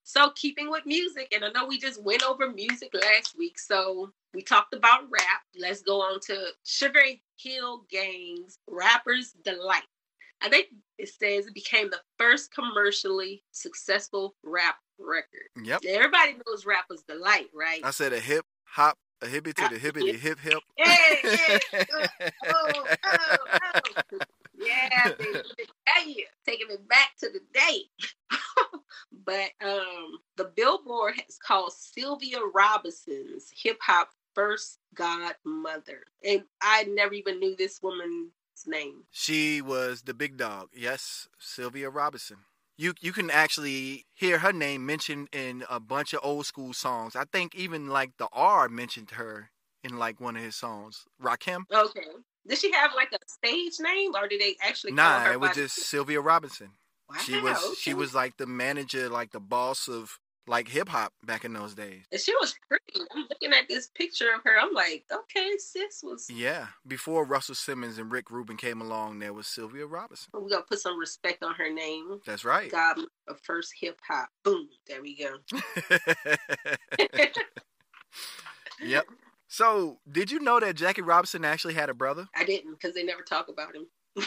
So, 0.04 0.30
keeping 0.37 0.71
with 0.71 0.87
music, 0.87 1.33
and 1.35 1.44
I 1.44 1.50
know 1.50 1.66
we 1.66 1.78
just 1.78 2.02
went 2.02 2.23
over 2.23 2.50
music 2.50 2.90
last 2.94 3.37
week. 3.37 3.59
So, 3.59 4.12
we 4.33 4.42
talked 4.42 4.75
about 4.75 5.11
rap. 5.11 5.42
Let's 5.59 5.83
go 5.83 6.00
on 6.00 6.21
to 6.26 6.47
Sugar 6.64 7.02
Hill 7.37 7.85
Gang's 7.90 8.59
Rapper's 8.68 9.33
Delight. 9.44 9.83
I 10.42 10.49
think 10.49 10.68
it 10.99 11.09
says 11.09 11.47
it 11.47 11.54
became 11.54 11.90
the 11.90 12.00
first 12.18 12.52
commercially 12.54 13.42
successful 13.52 14.35
rap 14.44 14.76
record. 14.99 15.49
Yep. 15.63 15.83
Everybody 15.87 16.37
knows 16.47 16.67
Rapper's 16.67 17.03
Delight, 17.03 17.49
right? 17.55 17.81
I 17.85 17.91
said 17.91 18.13
a 18.13 18.21
hip 18.21 18.45
hop, 18.65 18.99
a 19.23 19.27
hippie 19.27 19.55
to 19.55 19.69
the 19.69 19.79
hippity 19.79 20.17
hip 20.17 20.39
hip. 20.39 20.59
Yeah, 20.79 20.97
yeah. 21.25 21.59
Oh, 22.47 22.73
oh, 23.05 23.37
oh. 24.13 24.19
Yeah. 24.57 25.13
Taking 26.47 26.67
it 26.71 26.89
back 26.89 27.11
to 27.21 27.29
the 27.31 27.41
day. 27.53 27.83
but 29.25 29.51
um, 29.65 30.19
the 30.37 30.53
Billboard 30.57 31.15
has 31.27 31.39
called 31.39 31.73
Sylvia 31.73 32.39
Robinson's 32.55 33.51
hip 33.55 33.79
hop 33.81 34.11
first 34.35 34.79
godmother, 34.95 36.05
and 36.25 36.43
I 36.61 36.85
never 36.85 37.15
even 37.15 37.39
knew 37.39 37.57
this 37.57 37.81
woman's 37.83 38.33
name. 38.67 39.05
She 39.11 39.63
was 39.63 40.03
the 40.03 40.15
big 40.15 40.37
dog. 40.37 40.69
Yes, 40.75 41.29
Sylvia 41.39 41.91
Robinson. 41.91 42.39
You 42.76 42.95
you 43.00 43.12
can 43.12 43.31
actually 43.31 44.07
hear 44.14 44.38
her 44.38 44.52
name 44.52 44.85
mentioned 44.85 45.28
in 45.33 45.64
a 45.71 45.78
bunch 45.78 46.12
of 46.12 46.21
old 46.23 46.47
school 46.47 46.73
songs. 46.73 47.14
I 47.14 47.25
think 47.25 47.54
even 47.54 47.88
like 47.88 48.12
the 48.19 48.28
R 48.33 48.69
mentioned 48.69 49.12
her 49.12 49.50
in 49.85 49.99
like 49.99 50.21
one 50.21 50.37
of 50.37 50.43
his 50.43 50.57
songs. 50.57 51.04
Rakim. 51.23 51.64
Okay. 51.73 52.00
Did 52.47 52.59
she 52.59 52.73
have 52.73 52.90
like 52.95 53.12
a 53.12 53.19
stage 53.26 53.75
name, 53.81 54.12
or 54.14 54.28
did 54.28 54.40
they 54.40 54.57
actually 54.61 54.93
call 54.93 54.97
Nah, 54.97 55.21
her 55.21 55.33
it 55.33 55.40
was 55.40 55.54
just 55.54 55.76
Sylvia 55.76 56.21
Robinson. 56.21 56.71
Wow, 57.09 57.16
She 57.19 57.40
was 57.40 57.78
she 57.78 57.95
was 57.95 58.14
like 58.14 58.37
the 58.38 58.47
manager, 58.47 59.09
like 59.09 59.31
the 59.31 59.40
boss 59.40 59.88
of 59.88 60.19
like 60.47 60.69
hip 60.69 60.89
hop 60.89 61.13
back 61.25 61.45
in 61.45 61.53
those 61.53 61.75
days. 61.75 62.05
And 62.13 62.21
she 62.21 62.35
was 62.41 62.55
pretty. 62.69 63.07
I'm 63.15 63.27
looking 63.29 63.53
at 63.53 63.69
this 63.69 63.89
picture 63.95 64.33
of 64.35 64.43
her. 64.45 64.59
I'm 64.61 64.73
like, 64.73 65.05
okay, 65.13 65.51
sis 65.59 66.03
was. 66.03 66.29
Yeah, 66.31 66.67
before 66.87 67.25
Russell 67.25 67.55
Simmons 67.55 67.99
and 67.99 68.11
Rick 68.11 68.31
Rubin 68.31 68.57
came 68.57 68.81
along, 68.81 69.19
there 69.19 69.33
was 69.33 69.47
Sylvia 69.47 69.87
Robinson. 69.87 70.31
We're 70.33 70.49
gonna 70.49 70.63
put 70.63 70.81
some 70.81 70.99
respect 70.99 71.43
on 71.43 71.55
her 71.55 71.73
name. 71.73 72.21
That's 72.27 72.45
right. 72.45 72.71
God 72.71 72.99
of 73.29 73.41
first 73.41 73.73
hip 73.81 73.99
hop. 74.07 74.29
Boom. 74.43 74.69
There 74.87 75.03
we 75.03 75.17
go. 75.17 75.37
yep. 78.81 79.05
So, 79.49 79.99
did 80.11 80.31
you 80.31 80.41
know 80.41 80.59
that 80.59 80.75
Jackie 80.75 81.03
Robinson 81.03 81.45
actually 81.45 81.75
had 81.75 81.89
a 81.89 81.95
brother? 81.95 82.27
I 82.35 82.45
didn't 82.45 82.73
because 82.73 82.95
they 82.95 83.05
never 83.05 83.23
talk 83.23 83.49
about 83.49 83.75
him. 83.75 83.87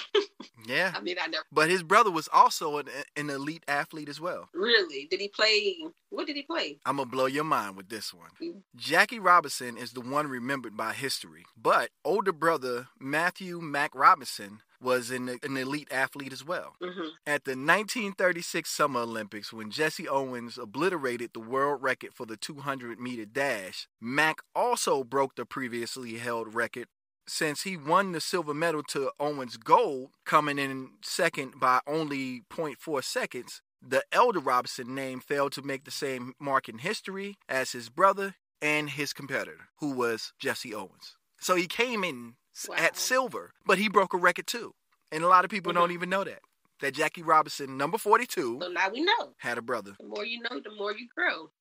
Yeah. 0.66 0.92
I 0.96 1.02
mean, 1.02 1.18
I 1.22 1.28
never 1.28 1.44
But 1.52 1.70
his 1.70 1.84
brother 1.84 2.10
was 2.12 2.28
also 2.34 2.78
an, 2.78 2.88
an 3.16 3.30
elite 3.30 3.64
athlete 3.68 4.10
as 4.10 4.20
well. 4.20 4.50
really. 4.54 5.08
Did 5.10 5.20
he 5.20 5.28
play? 5.28 5.76
What 6.10 6.26
did 6.28 6.36
he 6.36 6.44
play? 6.44 6.80
I'm 6.86 6.98
going 6.98 7.08
to 7.10 7.12
blow 7.12 7.26
your 7.26 7.44
mind 7.44 7.76
with 7.78 7.90
this 7.90 8.14
one. 8.14 8.30
Mm. 8.42 8.62
Jackie 8.76 9.20
Robinson 9.20 9.78
is 9.78 9.92
the 9.94 10.02
one 10.02 10.28
remembered 10.28 10.76
by 10.76 10.94
history, 10.94 11.46
but 11.62 11.90
older 12.06 12.32
brother 12.32 12.88
Matthew 13.00 13.60
Mack 13.62 13.94
Robinson 13.94 14.62
was 14.80 15.10
an, 15.10 15.28
an 15.42 15.58
elite 15.58 15.88
athlete 15.92 16.32
as 16.32 16.46
well. 16.46 16.76
hmm 16.82 17.08
At 17.26 17.46
the 17.46 17.52
1936 17.52 18.70
Summer 18.70 19.00
Olympics, 19.02 19.52
when 19.52 19.72
Jesse 19.72 20.08
Owens 20.08 20.58
obliterated 20.58 21.32
the 21.34 21.40
world 21.40 21.82
record 21.82 22.14
for 22.14 22.26
the 22.28 22.38
200 22.38 23.00
meter 23.00 23.26
dash, 23.26 23.88
Mack 24.00 24.38
also 24.56 25.04
broke 25.04 25.36
the 25.36 25.46
previously 25.46 26.16
held 26.18 26.54
record 26.54 26.88
since 27.28 27.64
he 27.64 27.78
won 27.78 28.12
the 28.12 28.22
silver 28.22 28.54
medal 28.54 28.84
to 28.84 29.12
Owens' 29.20 29.58
gold, 29.58 30.12
coming 30.26 30.58
in 30.58 30.92
second 31.04 31.60
by 31.60 31.80
only 31.88 32.42
0.4 32.50 33.04
seconds. 33.04 33.62
The 33.82 34.04
elder 34.12 34.40
Robinson 34.40 34.96
name 34.96 35.20
failed 35.20 35.52
to 35.54 35.62
make 35.62 35.84
the 35.86 35.92
same 35.92 36.34
mark 36.40 36.68
in 36.68 36.80
history 36.80 37.38
as 37.48 37.72
his 37.74 37.90
brother 37.90 38.36
and 38.62 38.90
his 38.90 39.14
competitor, 39.14 39.70
who 39.80 39.92
was 39.92 40.34
Jesse 40.40 40.74
Owens. 40.74 41.16
So 41.40 41.56
he 41.56 41.68
came 41.68 42.04
in 42.04 42.36
Wow. 42.68 42.76
at 42.78 42.98
silver, 42.98 43.54
but 43.68 43.78
he 43.78 43.88
broke 43.88 44.16
a 44.16 44.18
record 44.18 44.48
too. 44.48 44.74
And 45.12 45.24
a 45.24 45.28
lot 45.28 45.46
of 45.46 45.52
people 45.52 45.72
Mhm. 45.72 45.76
don't 45.76 45.92
even 45.92 46.10
know 46.10 46.24
that. 46.24 46.42
That 46.80 46.94
Jackie 46.96 47.22
Robinson, 47.22 47.78
number 47.78 47.98
42, 48.00 48.58
So 48.62 48.68
now 48.70 48.90
we 48.90 49.02
know. 49.02 49.36
had 49.38 49.58
a 49.60 49.62
brother. 49.62 49.96
The 50.00 50.06
more 50.08 50.26
you 50.26 50.40
know, 50.42 50.60
the 50.60 50.72
more 50.72 50.92
you 50.94 51.08
grow. 51.16 51.52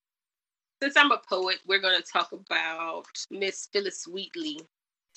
Since 0.83 0.97
I'm 0.97 1.11
a 1.13 1.19
poet, 1.19 1.61
we're 1.67 1.79
going 1.81 2.01
to 2.01 2.07
talk 2.07 2.33
about 2.33 3.07
Miss 3.31 3.67
Phyllis 3.73 4.07
Wheatley. 4.07 4.61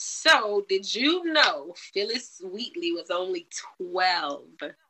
So, 0.01 0.63
did 0.69 0.95
you 0.95 1.25
know 1.25 1.73
Phyllis 1.75 2.39
Wheatley 2.41 2.93
was 2.93 3.09
only 3.11 3.47
12 3.81 4.45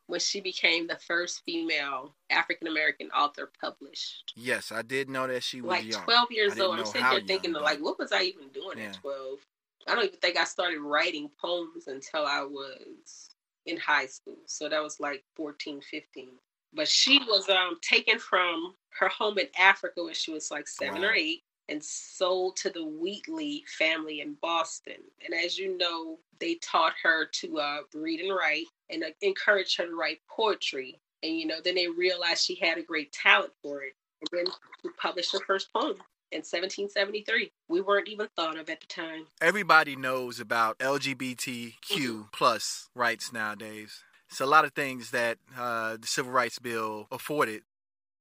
when 0.06 0.20
she 0.20 0.40
became 0.40 0.86
the 0.86 0.98
first 0.98 1.42
female 1.48 2.14
African 2.30 2.68
American 2.68 3.10
author 3.10 3.52
published? 3.60 4.34
Yes, 4.36 4.72
I 4.72 4.84
did 4.84 5.10
know 5.10 5.26
that 5.26 5.42
she 5.42 5.62
was 5.62 5.70
Like 5.70 5.86
young. 5.92 6.04
12 6.04 6.32
years 6.32 6.60
old. 6.60 6.78
I'm 6.78 6.86
sitting 6.86 7.08
here 7.08 7.22
thinking, 7.26 7.54
but- 7.54 7.64
like, 7.64 7.80
what 7.80 7.98
was 7.98 8.12
I 8.12 8.22
even 8.22 8.50
doing 8.50 8.78
Yeah. 8.78 8.90
at 8.90 8.94
12? 9.02 9.40
I 9.88 9.96
don't 9.96 10.06
even 10.06 10.20
think 10.20 10.38
I 10.38 10.44
started 10.44 10.80
writing 10.80 11.32
poems 11.42 11.88
until 11.88 12.28
I 12.28 12.44
was 12.44 13.30
in 13.66 13.78
high 13.78 14.06
school. 14.06 14.38
So 14.46 14.70
that 14.70 14.84
was 14.84 15.00
like 15.00 15.24
14, 15.36 15.82
15. 15.82 16.38
But 16.72 16.88
she 16.88 17.18
was 17.18 17.50
um, 17.50 17.80
taken 17.82 18.20
from 18.20 18.76
her 19.00 19.08
home 19.10 19.40
in 19.40 19.48
Africa 19.58 20.04
when 20.04 20.14
she 20.14 20.30
was 20.32 20.52
like 20.52 20.68
seven 20.68 21.02
Wow. 21.02 21.08
or 21.08 21.14
eight 21.14 21.42
and 21.70 21.84
sold 21.84 22.58
to 22.58 22.70
the 22.70 22.84
Wheatley 22.84 23.64
family 23.78 24.22
in 24.22 24.36
Boston. 24.42 24.98
And 25.24 25.34
as 25.34 25.58
you 25.58 25.78
know, 25.78 26.18
they 26.40 26.56
taught 26.56 26.94
her 27.04 27.26
to 27.26 27.60
uh, 27.60 27.78
read 27.94 28.22
and 28.22 28.36
write 28.36 28.66
and 28.90 29.04
uh, 29.04 29.08
encouraged 29.22 29.78
her 29.78 29.86
to 29.86 29.96
write 29.96 30.20
poetry. 30.30 31.00
And, 31.22 31.38
you 31.38 31.46
know, 31.46 31.60
then 31.64 31.76
they 31.76 31.88
realized 31.88 32.46
she 32.46 32.56
had 32.56 32.78
a 32.78 32.84
great 32.84 33.12
talent 33.12 33.52
for 33.62 33.84
it. 33.84 33.94
And 34.22 34.46
then 34.46 34.54
she 34.82 34.90
published 35.02 35.34
her 35.34 35.40
first 35.46 35.72
poem 35.74 35.98
in 36.32 36.40
1773. 36.40 37.52
We 37.68 37.82
weren't 37.82 38.08
even 38.08 38.28
thought 38.36 38.58
of 38.58 38.70
at 38.70 38.82
the 38.82 38.88
time. 38.88 39.26
Everybody 39.42 39.96
knows 39.96 40.40
about 40.40 40.80
LGBTQ 40.80 42.32
plus 42.32 42.90
rights 42.96 43.32
nowadays. 43.32 44.04
It's 44.30 44.40
a 44.40 44.46
lot 44.46 44.66
of 44.66 44.74
things 44.74 45.12
that 45.12 45.40
uh, 45.58 45.98
the 45.98 46.08
Civil 46.08 46.32
Rights 46.32 46.60
Bill 46.60 47.08
afforded. 47.12 47.64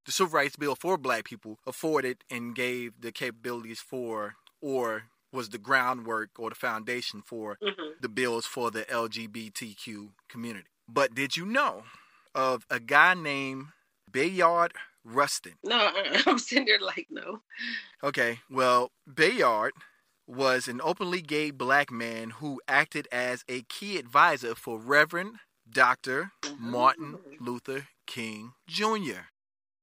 The 0.09 0.13
Civil 0.13 0.33
Rights 0.33 0.57
Bill 0.57 0.75
for 0.75 0.97
black 0.97 1.25
people 1.25 1.59
afforded 1.67 2.25
and 2.31 2.55
gave 2.55 2.99
the 2.99 3.13
capabilities 3.13 3.81
for, 3.81 4.37
or 4.63 5.03
was 5.35 5.51
the 5.51 5.59
groundwork 5.59 6.31
or 6.39 6.49
the 6.49 6.57
foundation 6.57 7.21
for 7.21 7.59
hmm 7.61 7.91
the 8.01 8.09
bills 8.09 8.47
for 8.47 8.71
the 8.71 8.85
LGBTQ 8.85 10.09
community. 10.31 10.69
But 10.89 11.15
did 11.15 11.37
you 11.37 11.45
know 11.45 11.83
of 12.35 12.65
a 12.71 12.81
guy 12.81 13.13
named 13.13 13.67
Bayard 14.11 14.73
Rustin? 15.05 15.57
No, 15.63 15.77
uh, 15.77 16.23
I'm 16.27 16.39
sitting 16.39 16.65
there 16.65 16.81
like, 16.81 17.09
no. 17.11 17.43
Okay, 18.03 18.39
well, 18.49 18.93
Bayard 19.13 19.73
was 20.27 20.69
an 20.69 20.81
openly 20.83 21.21
gay 21.21 21.51
black 21.51 21.91
man 21.91 22.31
who 22.31 22.63
acted 22.67 23.09
as 23.13 23.45
a 23.47 23.61
key 23.63 23.99
advisor 23.99 24.55
for 24.55 24.79
Reverend 24.79 25.37
Dr. 25.71 26.31
Martin 26.57 27.19
Luther 27.41 27.89
King 28.07 28.53
Jr. 28.67 29.27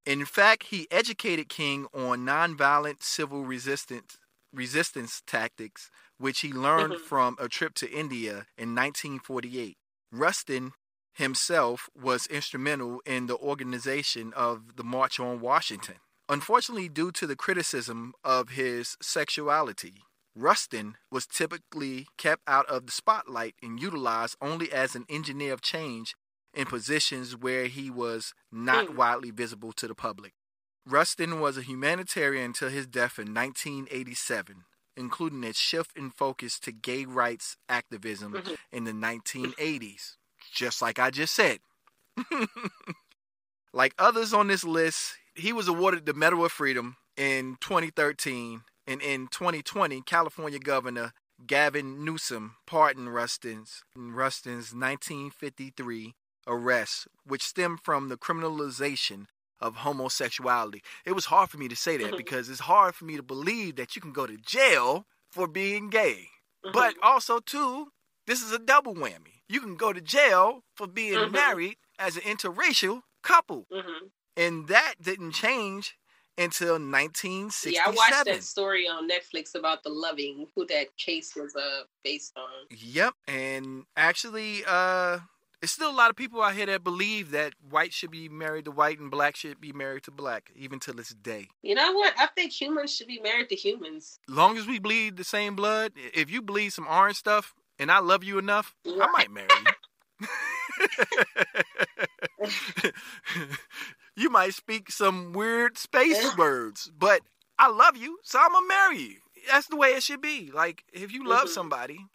In 0.05 0.23
fact, 0.25 0.63
he 0.67 0.87
educated 0.91 1.49
King 1.49 1.87
on 1.93 2.25
nonviolent 2.25 3.01
civil 3.01 3.43
resistance 3.43 4.17
resistance 4.53 5.21
tactics, 5.27 5.91
which 6.17 6.39
he 6.39 6.53
learned 6.53 6.93
Mhm. 6.93 7.01
from 7.01 7.35
a 7.39 7.49
trip 7.49 7.73
to 7.75 7.91
India 7.91 8.47
in 8.57 8.73
1948. 8.73 9.77
Rustin 10.11 10.73
himself 11.11 11.89
was 11.93 12.25
instrumental 12.27 13.01
in 13.01 13.27
the 13.27 13.35
organization 13.37 14.31
of 14.33 14.77
the 14.77 14.83
March 14.83 15.19
on 15.19 15.41
Washington. 15.41 15.99
Unfortunately, 16.29 16.87
due 16.87 17.11
to 17.11 17.27
the 17.27 17.35
criticism 17.35 18.13
of 18.23 18.49
his 18.49 18.95
sexuality, 19.01 20.05
Rustin 20.35 20.97
was 21.09 21.27
typically 21.27 22.07
kept 22.17 22.41
out 22.47 22.65
of 22.67 22.85
the 22.85 22.91
spotlight 22.91 23.55
and 23.61 23.81
utilized 23.81 24.37
only 24.39 24.71
as 24.71 24.95
an 24.95 25.05
engineer 25.09 25.51
of 25.53 25.61
change 25.61 26.15
in 26.55 26.65
positions 26.65 27.35
where 27.35 27.67
he 27.67 27.89
was 27.89 28.33
not 28.51 28.87
Hmm. 28.87 28.95
widely 28.95 29.31
visible 29.31 29.73
to 29.73 29.87
the 29.87 29.95
public. 29.95 30.33
Rustin 30.85 31.39
was 31.39 31.57
a 31.57 31.61
humanitarian 31.63 32.45
until 32.45 32.69
his 32.69 32.87
death 32.87 33.17
in 33.19 33.33
1987, 33.33 34.65
including 34.95 35.43
a 35.43 35.53
shift 35.53 35.91
in 35.97 36.11
focus 36.11 36.59
to 36.59 36.71
gay 36.71 37.05
rights 37.05 37.57
activism 37.67 38.33
Mhm. 38.33 38.57
in 38.71 38.83
the 38.85 38.93
1980s, 38.93 40.17
just 40.53 40.81
like 40.81 40.99
I 40.99 41.09
just 41.09 41.33
said. 41.33 41.59
like 43.73 43.93
others 43.97 44.33
on 44.33 44.47
this 44.47 44.63
list, 44.63 45.15
he 45.33 45.51
was 45.51 45.67
awarded 45.67 46.05
the 46.05 46.13
Medal 46.13 46.45
of 46.45 46.51
Freedom 46.51 46.97
in 47.17 47.57
2013, 47.59 48.63
and 48.87 49.01
in 49.01 49.27
2020, 49.27 50.01
California 50.03 50.59
Governor 50.59 51.13
Gavin 51.45 52.05
Newsom 52.05 52.55
pardoned 52.65 53.13
Rustin's 53.13 53.83
Rustin's 53.95 54.73
1953 54.73 56.15
arrest, 56.47 57.07
which 57.25 57.43
stem 57.43 57.77
from 57.77 58.09
the 58.09 58.17
criminalization 58.17 59.25
of 59.59 59.77
homosexuality. 59.77 60.83
It 61.05 61.13
was 61.13 61.25
hard 61.25 61.49
for 61.49 61.57
me 61.57 61.67
to 61.69 61.75
say 61.75 61.97
that 61.97 62.13
Mhm. 62.13 62.17
because 62.17 62.49
it's 62.49 62.61
hard 62.61 62.93
for 62.95 63.05
me 63.05 63.15
to 63.15 63.23
believe 63.23 63.77
that 63.77 63.95
you 63.95 64.01
can 64.01 64.11
go 64.11 64.27
to 64.27 64.37
jail 64.37 65.07
for 65.31 65.47
being 65.47 65.89
gay. 65.89 66.29
But 66.73 66.95
also, 67.01 67.39
too, 67.39 67.91
this 68.25 68.41
is 68.41 68.51
a 68.51 68.57
double 68.59 68.95
whammy. 68.95 69.43
You 69.47 69.59
can 69.61 69.75
go 69.75 69.93
to 69.93 70.01
jail 70.01 70.63
for 70.75 70.87
being 70.87 71.19
Mhm. 71.19 71.31
married 71.31 71.77
as 71.99 72.17
an 72.17 72.23
interracial 72.23 73.03
couple. 73.21 73.67
Mhm. 73.71 74.11
And 74.35 74.67
that 74.67 74.95
didn't 75.01 75.33
change 75.33 75.97
until 76.37 76.77
1967. 76.79 77.73
Yeah, 77.73 77.85
I 77.85 77.91
watched 77.91 78.25
that 78.25 78.43
story 78.43 78.87
on 78.87 79.07
Netflix 79.07 79.55
about 79.55 79.83
the 79.83 79.89
Loving, 79.89 80.47
who 80.55 80.65
that 80.65 80.97
case 80.97 81.35
was 81.35 81.55
uh 81.55 81.83
based 82.03 82.33
on. 82.35 82.67
Yep, 82.69 83.15
and 83.27 83.85
actually, 83.95 84.65
uh, 84.65 85.19
there's 85.65 85.71
still 85.71 85.89
a 85.89 85.97
lot 85.97 86.11
of 86.11 86.15
people 86.15 86.43
out 86.43 86.53
here 86.53 86.67
that 86.67 86.83
believe 86.83 87.31
that 87.31 87.53
white 87.67 87.91
should 87.91 88.11
be 88.11 88.29
married 88.29 88.65
to 88.65 88.71
white 88.71 88.99
and 88.99 89.09
black 89.09 89.35
should 89.35 89.59
be 89.59 89.73
married 89.73 90.03
to 90.03 90.11
black, 90.11 90.51
even 90.55 90.79
to 90.81 90.93
this 90.93 91.09
day. 91.09 91.47
You 91.63 91.73
know 91.73 91.91
what? 91.91 92.13
I 92.19 92.27
think 92.27 92.51
humans 92.51 92.95
should 92.95 93.07
be 93.07 93.19
married 93.19 93.49
to 93.49 93.55
humans. 93.55 94.19
Long 94.29 94.59
as 94.59 94.67
we 94.67 94.77
bleed 94.77 95.17
the 95.17 95.23
same 95.23 95.55
blood, 95.55 95.93
if 96.13 96.29
you 96.29 96.43
bleed 96.43 96.69
some 96.69 96.85
orange 96.87 97.17
stuff 97.17 97.55
and 97.79 97.91
I 97.91 97.97
love 97.97 98.23
you 98.23 98.37
enough, 98.37 98.75
I 98.85 99.07
might 99.11 99.31
marry 99.31 99.47
you. 100.21 100.27
you 104.15 104.29
might 104.29 104.53
speak 104.53 104.91
some 104.91 105.33
weird 105.33 105.79
space 105.79 106.37
words, 106.37 106.91
but 106.95 107.21
I 107.57 107.69
love 107.69 107.97
you, 107.97 108.19
so 108.21 108.37
I'm 108.39 108.51
gonna 108.51 108.67
marry 108.67 108.99
you. 108.99 109.15
That's 109.49 109.65
the 109.65 109.77
way 109.77 109.93
it 109.95 110.03
should 110.03 110.21
be. 110.21 110.51
Like 110.53 110.83
if 110.93 111.11
you 111.11 111.25
love 111.27 111.45
Mhm. 111.47 111.53
somebody, 111.53 112.05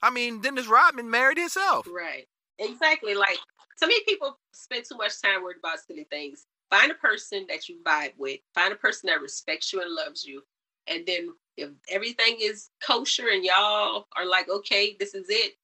I 0.00 0.10
mean, 0.10 0.40
Dennis 0.40 0.68
Rodman 0.68 1.10
married 1.10 1.38
himself. 1.38 1.88
Right. 1.90 2.28
Exactly. 2.58 3.14
Like 3.14 3.38
to 3.80 3.86
me, 3.86 4.00
people 4.06 4.38
spend 4.52 4.84
too 4.84 4.96
much 4.96 5.20
time 5.20 5.42
worried 5.42 5.58
about 5.58 5.80
silly 5.80 6.06
things. 6.10 6.46
Find 6.70 6.90
a 6.90 6.94
person 6.94 7.46
that 7.48 7.68
you 7.68 7.78
vibe 7.84 8.12
with. 8.18 8.40
Find 8.54 8.72
a 8.72 8.76
person 8.76 9.08
that 9.08 9.20
respects 9.20 9.72
you 9.72 9.80
and 9.80 9.90
loves 9.90 10.24
you. 10.24 10.42
And 10.86 11.06
then 11.06 11.30
if 11.56 11.70
everything 11.90 12.38
is 12.40 12.70
kosher 12.84 13.28
and 13.32 13.44
y'all 13.44 14.06
are 14.16 14.26
like, 14.26 14.48
okay, 14.48 14.96
this 14.98 15.14
is 15.14 15.26
it, 15.28 15.54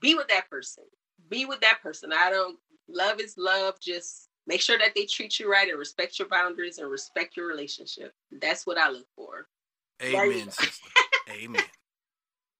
be 0.00 0.14
with 0.14 0.28
that 0.28 0.48
person. 0.50 0.84
Be 1.28 1.44
with 1.44 1.60
that 1.60 1.80
person. 1.82 2.12
I 2.12 2.30
don't 2.30 2.58
love 2.88 3.20
is 3.20 3.36
love. 3.38 3.80
Just 3.80 4.28
make 4.46 4.60
sure 4.60 4.78
that 4.78 4.94
they 4.94 5.06
treat 5.06 5.38
you 5.38 5.50
right 5.50 5.68
and 5.68 5.78
respect 5.78 6.18
your 6.18 6.28
boundaries 6.28 6.78
and 6.78 6.90
respect 6.90 7.36
your 7.36 7.46
relationship. 7.46 8.12
That's 8.40 8.66
what 8.66 8.78
I 8.78 8.90
look 8.90 9.06
for. 9.16 9.48
Amen, 10.02 10.50
sister. 10.50 10.88
Amen. 11.30 11.62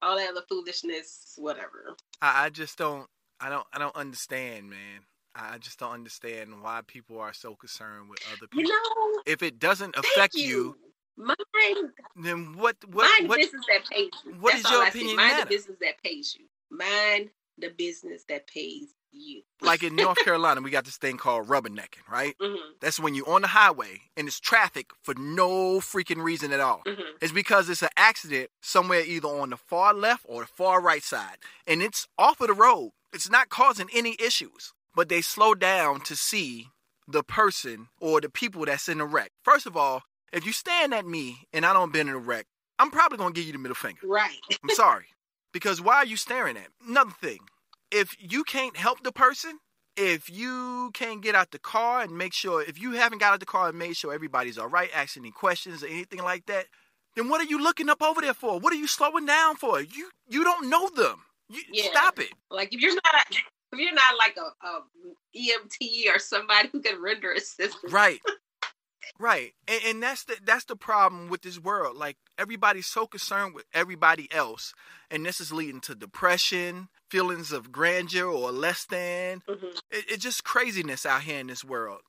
All 0.00 0.16
that 0.16 0.30
other 0.30 0.44
foolishness, 0.48 1.34
whatever. 1.36 1.96
I, 2.22 2.46
I 2.46 2.50
just 2.50 2.78
don't 2.78 3.06
I 3.44 3.50
don't 3.50 3.66
I 3.74 3.78
don't 3.78 3.94
understand, 3.96 4.70
man. 4.70 5.00
I 5.34 5.58
just 5.58 5.78
don't 5.78 5.92
understand 5.92 6.62
why 6.62 6.80
people 6.86 7.20
are 7.20 7.34
so 7.34 7.54
concerned 7.56 8.08
with 8.08 8.20
other 8.24 8.46
You 8.52 8.62
people. 8.62 8.70
know, 8.72 9.22
if 9.26 9.42
it 9.42 9.58
doesn't 9.58 9.96
affect 9.96 10.34
you. 10.36 10.42
you, 10.42 10.76
Mind 11.18 11.36
then 12.16 12.56
what 12.56 12.76
what 12.90 13.10
Mind 13.18 13.28
what 13.28 13.40
the 13.40 13.46
business 13.46 13.66
that 13.68 13.84
pays 13.90 14.10
you. 14.24 14.34
what 14.40 14.52
That's 14.54 14.64
all 14.64 14.72
your 14.72 14.84
I 14.84 14.88
opinion 14.88 15.16
Mind 15.16 15.30
matter? 15.32 15.44
the 15.50 15.56
business 15.56 15.76
that 15.82 16.02
pays 16.02 16.36
you. 16.38 16.46
Mind 16.76 17.30
the 17.58 17.68
business 17.76 18.24
that 18.30 18.46
pays 18.48 18.94
you. 19.12 19.42
like 19.62 19.82
in 19.82 19.96
North 19.96 20.18
Carolina, 20.24 20.60
we 20.62 20.70
got 20.70 20.84
this 20.86 20.96
thing 20.96 21.16
called 21.18 21.48
rubbernecking, 21.48 22.08
right? 22.10 22.36
hmm 22.40 22.56
That's 22.80 22.98
when 23.00 23.14
you're 23.14 23.28
on 23.28 23.42
the 23.42 23.48
highway 23.48 24.02
and 24.16 24.26
it's 24.28 24.40
traffic 24.40 24.90
for 25.02 25.14
no 25.14 25.80
freaking 25.80 26.22
reason 26.22 26.52
at 26.52 26.60
all. 26.60 26.82
hmm 26.86 27.02
It's 27.20 27.32
because 27.32 27.68
it's 27.68 27.82
an 27.82 27.90
accident 27.96 28.50
somewhere 28.62 29.02
either 29.06 29.28
on 29.28 29.50
the 29.50 29.56
far 29.56 29.94
left 29.94 30.24
or 30.28 30.42
the 30.42 30.46
far 30.48 30.80
right 30.80 31.02
side. 31.02 31.38
And 31.66 31.82
it's 31.82 32.08
off 32.18 32.40
of 32.40 32.48
the 32.48 32.54
road. 32.54 32.92
It's 33.14 33.30
not 33.30 33.48
causing 33.48 33.88
any 33.94 34.16
issues. 34.18 34.72
But 34.94 35.08
they 35.08 35.22
slow 35.22 35.54
down 35.54 36.02
to 36.02 36.14
see 36.16 36.68
the 37.08 37.22
person 37.22 37.88
or 38.00 38.20
the 38.20 38.28
people 38.28 38.64
that's 38.64 38.88
in 38.88 38.98
the 38.98 39.04
wreck. 39.04 39.30
First 39.42 39.66
of 39.66 39.76
all, 39.76 40.02
if 40.32 40.44
you 40.44 40.52
stand 40.52 40.92
at 40.92 41.06
me 41.06 41.46
and 41.52 41.64
I 41.64 41.72
don't 41.72 41.92
been 41.92 42.08
in 42.08 42.14
a 42.14 42.18
wreck, 42.18 42.46
I'm 42.78 42.90
probably 42.90 43.18
gonna 43.18 43.32
give 43.32 43.44
you 43.46 43.52
the 43.52 43.58
middle 43.58 43.74
finger. 43.74 44.00
Right. 44.04 44.38
I'm 44.62 44.70
sorry. 44.70 45.06
Because 45.52 45.80
why 45.80 45.96
are 45.96 46.06
you 46.06 46.16
staring 46.16 46.56
at 46.56 46.64
me? 46.64 46.88
Another 46.88 47.12
thing, 47.20 47.38
if 47.90 48.16
you 48.18 48.42
can't 48.42 48.76
help 48.76 49.02
the 49.04 49.12
person, 49.12 49.58
if 49.96 50.28
you 50.28 50.90
can't 50.94 51.22
get 51.22 51.36
out 51.36 51.52
the 51.52 51.58
car 51.60 52.00
and 52.02 52.18
make 52.18 52.32
sure, 52.32 52.62
if 52.62 52.80
you 52.80 52.92
haven't 52.92 53.18
got 53.18 53.32
out 53.32 53.40
the 53.40 53.46
car 53.46 53.68
and 53.68 53.78
made 53.78 53.96
sure 53.96 54.12
everybody's 54.12 54.58
all 54.58 54.68
right, 54.68 54.90
asking 54.92 55.22
any 55.22 55.30
questions 55.30 55.84
or 55.84 55.86
anything 55.86 56.22
like 56.22 56.46
that, 56.46 56.66
then 57.14 57.28
what 57.28 57.40
are 57.40 57.44
you 57.44 57.62
looking 57.62 57.88
up 57.88 58.02
over 58.02 58.20
there 58.20 58.34
for? 58.34 58.58
What 58.58 58.72
are 58.72 58.76
you 58.76 58.88
slowing 58.88 59.26
down 59.26 59.54
for? 59.54 59.80
You 59.80 60.10
you 60.28 60.42
don't 60.42 60.68
know 60.68 60.88
them. 60.88 61.22
You, 61.48 61.62
Yeah. 61.72 61.90
Stop 61.90 62.18
it. 62.20 62.32
Like 62.50 62.72
if 62.74 62.80
you're 62.80 62.94
not 62.94 63.26
if 63.30 63.78
you're 63.78 63.92
not 63.92 64.16
like 64.18 64.36
a, 64.36 64.66
a 64.66 64.80
EMT 65.36 66.14
or 66.14 66.18
somebody 66.18 66.68
who 66.72 66.80
can 66.80 67.00
render 67.02 67.32
assistance. 67.32 67.92
Right. 67.92 68.20
Right. 69.18 69.52
And, 69.68 69.80
and 69.86 70.02
that's 70.02 70.24
the 70.24 70.36
that's 70.44 70.64
the 70.64 70.76
problem 70.76 71.28
with 71.28 71.42
this 71.42 71.58
world. 71.58 71.96
Like 71.96 72.16
everybody's 72.38 72.86
so 72.86 73.06
concerned 73.06 73.54
with 73.54 73.64
everybody 73.72 74.28
else. 74.32 74.74
And 75.10 75.24
this 75.24 75.40
is 75.40 75.52
leading 75.52 75.80
to 75.82 75.94
depression, 75.94 76.88
feelings 77.10 77.52
of 77.52 77.70
grandeur 77.72 78.26
or 78.26 78.50
less 78.50 78.84
than. 78.86 79.42
hmm 79.48 79.66
it, 79.90 80.04
it's 80.08 80.22
just 80.22 80.44
craziness 80.44 81.06
out 81.06 81.22
here 81.22 81.38
in 81.38 81.46
this 81.46 81.64
world. 81.64 82.00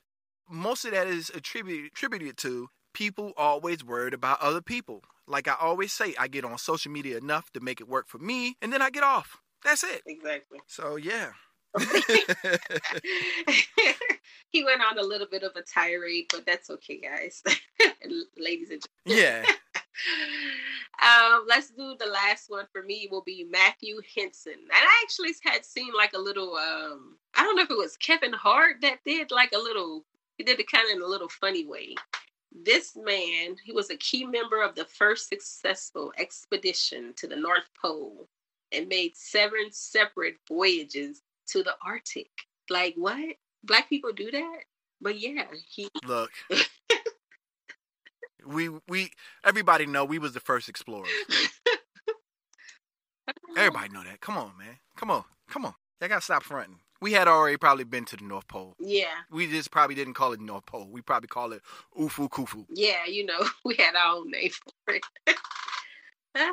Most 0.49 0.85
of 0.85 0.91
that 0.91 1.07
is 1.07 1.29
attributed 1.29 1.91
attributed 1.91 2.37
to 2.37 2.69
people 2.93 3.33
always 3.37 3.83
worried 3.83 4.13
about 4.13 4.41
other 4.41 4.61
people. 4.61 5.03
Like 5.27 5.47
I 5.47 5.55
always 5.59 5.91
say, 5.91 6.13
I 6.19 6.27
get 6.27 6.45
on 6.45 6.57
social 6.57 6.91
media 6.91 7.17
enough 7.17 7.51
to 7.53 7.59
make 7.59 7.81
it 7.81 7.87
work 7.87 8.07
for 8.07 8.17
me, 8.19 8.57
and 8.61 8.71
then 8.71 8.81
I 8.81 8.89
get 8.89 9.03
off. 9.03 9.37
That's 9.63 9.83
it. 9.83 10.03
Exactly. 10.05 10.59
So 10.67 10.95
yeah. 10.95 11.31
he 14.49 14.63
went 14.63 14.81
on 14.81 14.97
a 14.97 15.03
little 15.03 15.27
bit 15.29 15.43
of 15.43 15.55
a 15.55 15.61
tirade, 15.61 16.27
but 16.31 16.45
that's 16.45 16.69
okay, 16.69 17.01
guys. 17.01 17.43
Ladies 18.37 18.69
and 18.69 18.81
gentlemen. 19.05 19.43
yeah. 19.43 19.43
um, 21.35 21.45
let's 21.47 21.71
do 21.71 21.95
the 21.99 22.05
last 22.05 22.49
one 22.49 22.65
for 22.71 22.83
me 22.83 23.07
will 23.11 23.23
be 23.23 23.45
Matthew 23.49 23.99
Henson. 24.15 24.53
And 24.53 24.71
I 24.71 25.03
actually 25.03 25.31
had 25.43 25.65
seen 25.65 25.91
like 25.95 26.13
a 26.13 26.19
little 26.19 26.55
um 26.55 27.17
I 27.35 27.43
don't 27.43 27.55
know 27.55 27.63
if 27.63 27.71
it 27.71 27.77
was 27.77 27.97
Kevin 27.97 28.33
Hart 28.33 28.77
that 28.81 28.99
did 29.05 29.31
like 29.31 29.51
a 29.53 29.57
little 29.59 30.05
he 30.37 30.43
did 30.43 30.59
it 30.59 30.71
kind 30.71 30.85
of 30.89 30.95
in 30.95 31.01
a 31.01 31.07
little 31.07 31.29
funny 31.29 31.65
way. 31.65 31.95
This 32.63 32.95
man, 32.95 33.57
he 33.63 33.73
was 33.73 33.89
a 33.89 33.97
key 33.97 34.25
member 34.25 34.61
of 34.61 34.75
the 34.75 34.85
first 34.85 35.27
successful 35.27 36.13
expedition 36.17 37.13
to 37.17 37.27
the 37.27 37.35
North 37.35 37.69
Pole 37.79 38.27
and 38.71 38.87
made 38.87 39.15
seven 39.15 39.71
separate 39.71 40.37
voyages 40.47 41.21
to 41.47 41.63
the 41.63 41.75
Arctic. 41.85 42.29
Like 42.69 42.95
what? 42.95 43.35
Black 43.63 43.89
people 43.89 44.13
do 44.13 44.31
that? 44.31 44.59
But 45.01 45.19
yeah, 45.19 45.45
he 45.67 45.89
Look. 46.05 46.31
we 48.45 48.69
we 48.87 49.11
everybody 49.43 49.85
know 49.85 50.05
we 50.05 50.19
was 50.19 50.33
the 50.33 50.39
first 50.39 50.69
explorers. 50.69 51.09
Everybody 53.57 53.89
know 53.89 54.03
that. 54.03 54.21
Come 54.21 54.37
on, 54.37 54.51
man. 54.57 54.77
Come 54.95 55.11
on. 55.11 55.25
Come 55.49 55.65
on. 55.65 55.73
I 56.01 56.07
gotta 56.07 56.21
stop 56.21 56.43
fronting. 56.43 56.79
We 57.01 57.11
had 57.13 57.27
already 57.27 57.57
probably 57.57 57.83
been 57.83 58.05
to 58.05 58.17
the 58.17 58.23
North 58.23 58.47
Pole. 58.47 58.75
Yeah, 58.79 59.05
We 59.29 59.47
just 59.47 59.71
probably 59.71 59.95
didn't 59.95 60.13
call 60.13 60.31
it 60.33 60.39
North 60.39 60.65
Pole. 60.65 60.87
We 60.89 61.01
probably 61.01 61.27
call 61.27 61.51
it 61.53 61.61
Ufu 61.99 62.29
Kufu. 62.29 62.65
yeah, 62.69 63.05
you 63.07 63.25
know, 63.25 63.39
we 63.65 63.75
had 63.75 63.95
our 63.95 64.15
own 64.17 64.31
name 64.31 64.51
for 64.85 64.95
it. 64.95 65.03
ah, 66.35 66.51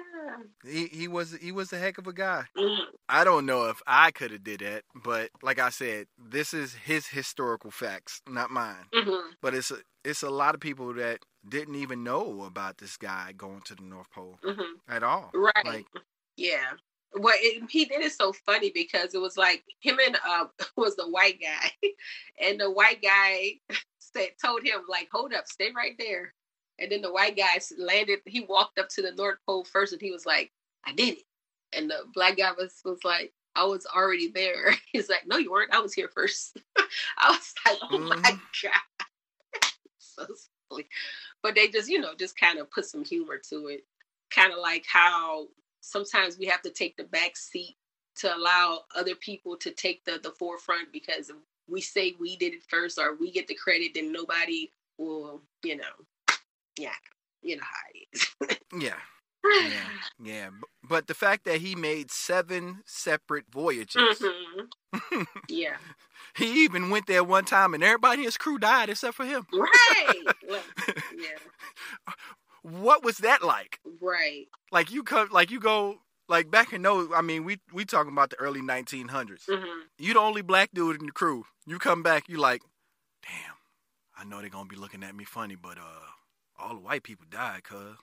He 0.64 0.86
he 0.86 1.08
was 1.08 1.32
he 1.36 1.52
was 1.52 1.72
a 1.72 1.78
heck 1.78 1.98
of 1.98 2.06
a 2.06 2.12
guy. 2.12 2.44
mhm. 2.56 2.78
I 3.08 3.24
don't 3.24 3.46
know 3.46 3.66
if 3.68 3.80
I 3.86 4.10
could 4.10 4.30
have 4.30 4.44
did 4.44 4.60
that, 4.60 4.84
but 4.94 5.30
like 5.42 5.58
I 5.58 5.70
said, 5.70 6.06
this 6.18 6.54
is 6.54 6.74
his 6.74 7.06
historical 7.08 7.70
facts, 7.70 8.20
not 8.28 8.50
mine. 8.50 8.86
Mhm. 8.94 9.22
But 9.40 9.54
it's 9.54 9.70
a, 9.70 9.78
it's 10.04 10.22
a 10.22 10.30
lot 10.30 10.54
of 10.54 10.60
people 10.60 10.92
that 10.94 11.18
didn't 11.48 11.74
even 11.76 12.04
know 12.04 12.42
about 12.44 12.78
this 12.78 12.96
guy 12.96 13.32
going 13.36 13.60
to 13.62 13.74
the 13.74 13.82
North 13.82 14.10
Pole 14.10 14.38
Mhm. 14.44 14.74
at 14.88 15.02
all. 15.02 15.30
Right. 15.34 15.64
Like, 15.64 15.86
yeah. 16.36 16.72
Well, 17.14 17.34
it, 17.38 17.70
he 17.70 17.84
did 17.84 18.02
it 18.02 18.12
so 18.12 18.32
funny 18.32 18.70
because 18.74 19.14
it 19.14 19.20
was 19.20 19.36
like 19.36 19.64
him 19.80 19.98
and 20.04 20.16
uh 20.26 20.46
was 20.76 20.96
the 20.96 21.08
white 21.08 21.40
guy, 21.40 21.70
and 22.40 22.60
the 22.60 22.70
white 22.70 23.02
guy 23.02 23.54
said 23.98 24.30
told 24.42 24.64
him 24.64 24.82
like, 24.88 25.08
"Hold 25.12 25.34
up, 25.34 25.46
stay 25.46 25.70
right 25.74 25.94
there." 25.98 26.34
And 26.78 26.90
then 26.90 27.02
the 27.02 27.12
white 27.12 27.36
guy 27.36 27.60
landed. 27.78 28.20
He 28.26 28.40
walked 28.40 28.78
up 28.78 28.88
to 28.90 29.02
the 29.02 29.12
North 29.12 29.38
Pole 29.46 29.64
first, 29.64 29.92
and 29.92 30.02
he 30.02 30.10
was 30.10 30.26
like, 30.26 30.52
"I 30.84 30.92
did 30.92 31.18
it." 31.18 31.24
And 31.74 31.90
the 31.90 32.04
black 32.14 32.36
guy 32.38 32.52
was 32.52 32.80
was 32.84 33.04
like, 33.04 33.32
"I 33.54 33.64
was 33.64 33.86
already 33.86 34.28
there." 34.28 34.74
He's 34.92 35.08
like, 35.10 35.26
"No, 35.26 35.36
you 35.38 35.50
weren't. 35.52 35.74
I 35.74 35.80
was 35.80 35.94
here 35.94 36.08
first. 36.08 36.58
I 37.18 37.30
was 37.30 37.54
like, 37.66 37.78
"Oh 37.82 37.98
my 38.22 38.32
Mhm. 38.32 38.40
god." 38.62 38.72
so 39.98 40.26
silly. 40.70 40.88
But 41.42 41.54
they 41.54 41.68
just, 41.68 41.88
you 41.88 42.00
know, 42.00 42.14
just 42.18 42.38
kind 42.38 42.58
of 42.58 42.70
put 42.70 42.86
some 42.86 43.04
humor 43.04 43.38
to 43.50 43.68
it. 43.68 43.84
Kind 44.30 44.52
of 44.52 44.58
like 44.60 44.84
how 44.86 45.48
sometimes 45.82 46.38
we 46.38 46.46
have 46.46 46.62
to 46.62 46.70
take 46.70 46.96
the 46.96 47.04
back 47.04 47.36
seat 47.36 47.76
to 48.16 48.34
allow 48.34 48.80
other 48.96 49.14
people 49.14 49.56
to 49.58 49.70
take 49.70 50.04
the, 50.04 50.18
the 50.22 50.30
forefront 50.30 50.92
because 50.92 51.30
if 51.30 51.36
we 51.68 51.80
say 51.80 52.14
we 52.18 52.36
did 52.36 52.54
it 52.54 52.62
first 52.68 52.98
or 52.98 53.14
we 53.16 53.30
get 53.30 53.48
the 53.48 53.54
credit, 53.54 53.92
then 53.94 54.12
nobody 54.12 54.70
will, 54.98 55.42
you 55.62 55.76
know, 55.76 55.84
yeah, 56.78 56.90
you 57.42 57.56
know 57.56 57.62
how 57.62 57.90
it 57.94 58.08
is. 58.12 58.58
yeah, 58.80 58.94
yeah, 59.44 59.88
yeah. 60.22 60.50
But 60.82 61.06
the 61.06 61.14
fact 61.14 61.44
that 61.44 61.60
he 61.60 61.74
made 61.74 62.10
seven 62.10 62.82
separate 62.86 63.46
voyages, 63.52 64.22
Mhm. 64.22 64.68
Yeah, 65.48 65.76
he 66.36 66.64
even 66.64 66.90
went 66.90 67.06
there 67.06 67.24
one 67.24 67.44
time, 67.44 67.72
and 67.74 67.82
everybody 67.82 68.20
in 68.22 68.26
his 68.26 68.36
crew 68.36 68.58
died 68.58 68.90
except 68.90 69.14
for 69.16 69.24
him. 69.24 69.46
right. 69.52 70.22
Yeah, 71.16 71.38
What 72.62 73.04
was 73.04 73.18
that 73.18 73.42
like? 73.42 73.80
right. 74.00 74.46
Like 74.70 74.90
you 74.90 75.02
come, 75.02 75.28
like 75.30 75.50
you 75.50 75.60
go, 75.60 75.98
like 76.28 76.50
back 76.50 76.72
in 76.72 76.82
those. 76.82 77.08
I 77.14 77.20
mean, 77.22 77.44
we 77.44 77.58
we 77.72 77.84
talking 77.84 78.12
about 78.12 78.30
the 78.30 78.36
early 78.36 78.60
1900s. 78.60 79.42
hmm 79.48 79.80
You 79.98 80.14
the 80.14 80.20
only 80.20 80.42
black 80.42 80.70
dude 80.72 81.00
in 81.00 81.06
the 81.06 81.12
crew. 81.12 81.44
You 81.66 81.78
come 81.78 82.02
back, 82.02 82.28
you 82.28 82.38
like, 82.38 82.62
damn, 83.22 83.54
I 84.16 84.24
know 84.24 84.40
they're 84.40 84.50
gonna 84.50 84.68
be 84.68 84.76
looking 84.76 85.02
at 85.02 85.14
me 85.14 85.24
funny, 85.24 85.56
but 85.56 85.78
uh, 85.78 86.06
all 86.58 86.74
the 86.74 86.80
white 86.80 87.02
people 87.02 87.26
died, 87.30 87.64
cuz. 87.64 87.96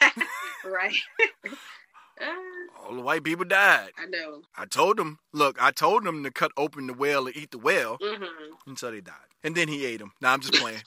right. 0.64 0.96
Uh, 2.20 2.26
All 2.88 2.94
the 2.94 3.02
white 3.02 3.24
people 3.24 3.44
died. 3.44 3.90
I 3.98 4.06
know. 4.06 4.42
I 4.56 4.64
told 4.66 4.96
them, 4.96 5.18
look, 5.32 5.60
I 5.62 5.70
told 5.70 6.04
them 6.04 6.22
to 6.24 6.30
cut 6.30 6.52
open 6.56 6.86
the 6.86 6.94
whale 6.94 7.26
and 7.26 7.36
eat 7.36 7.50
the 7.50 7.58
whale, 7.58 7.98
hmm 8.00 8.24
and 8.66 8.78
so 8.78 8.90
they 8.90 9.00
died. 9.00 9.14
And 9.44 9.54
then 9.54 9.68
he 9.68 9.84
ate 9.86 9.98
them. 10.00 10.12
Nah, 10.20 10.32
I'm 10.32 10.40
just 10.40 10.54
playing. 10.54 10.80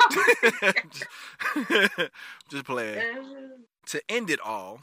just, 0.92 1.08
just 2.50 2.66
playing. 2.66 2.98
Uh, 3.00 3.58
To 3.88 4.02
end 4.10 4.30
it 4.30 4.40
all, 4.42 4.82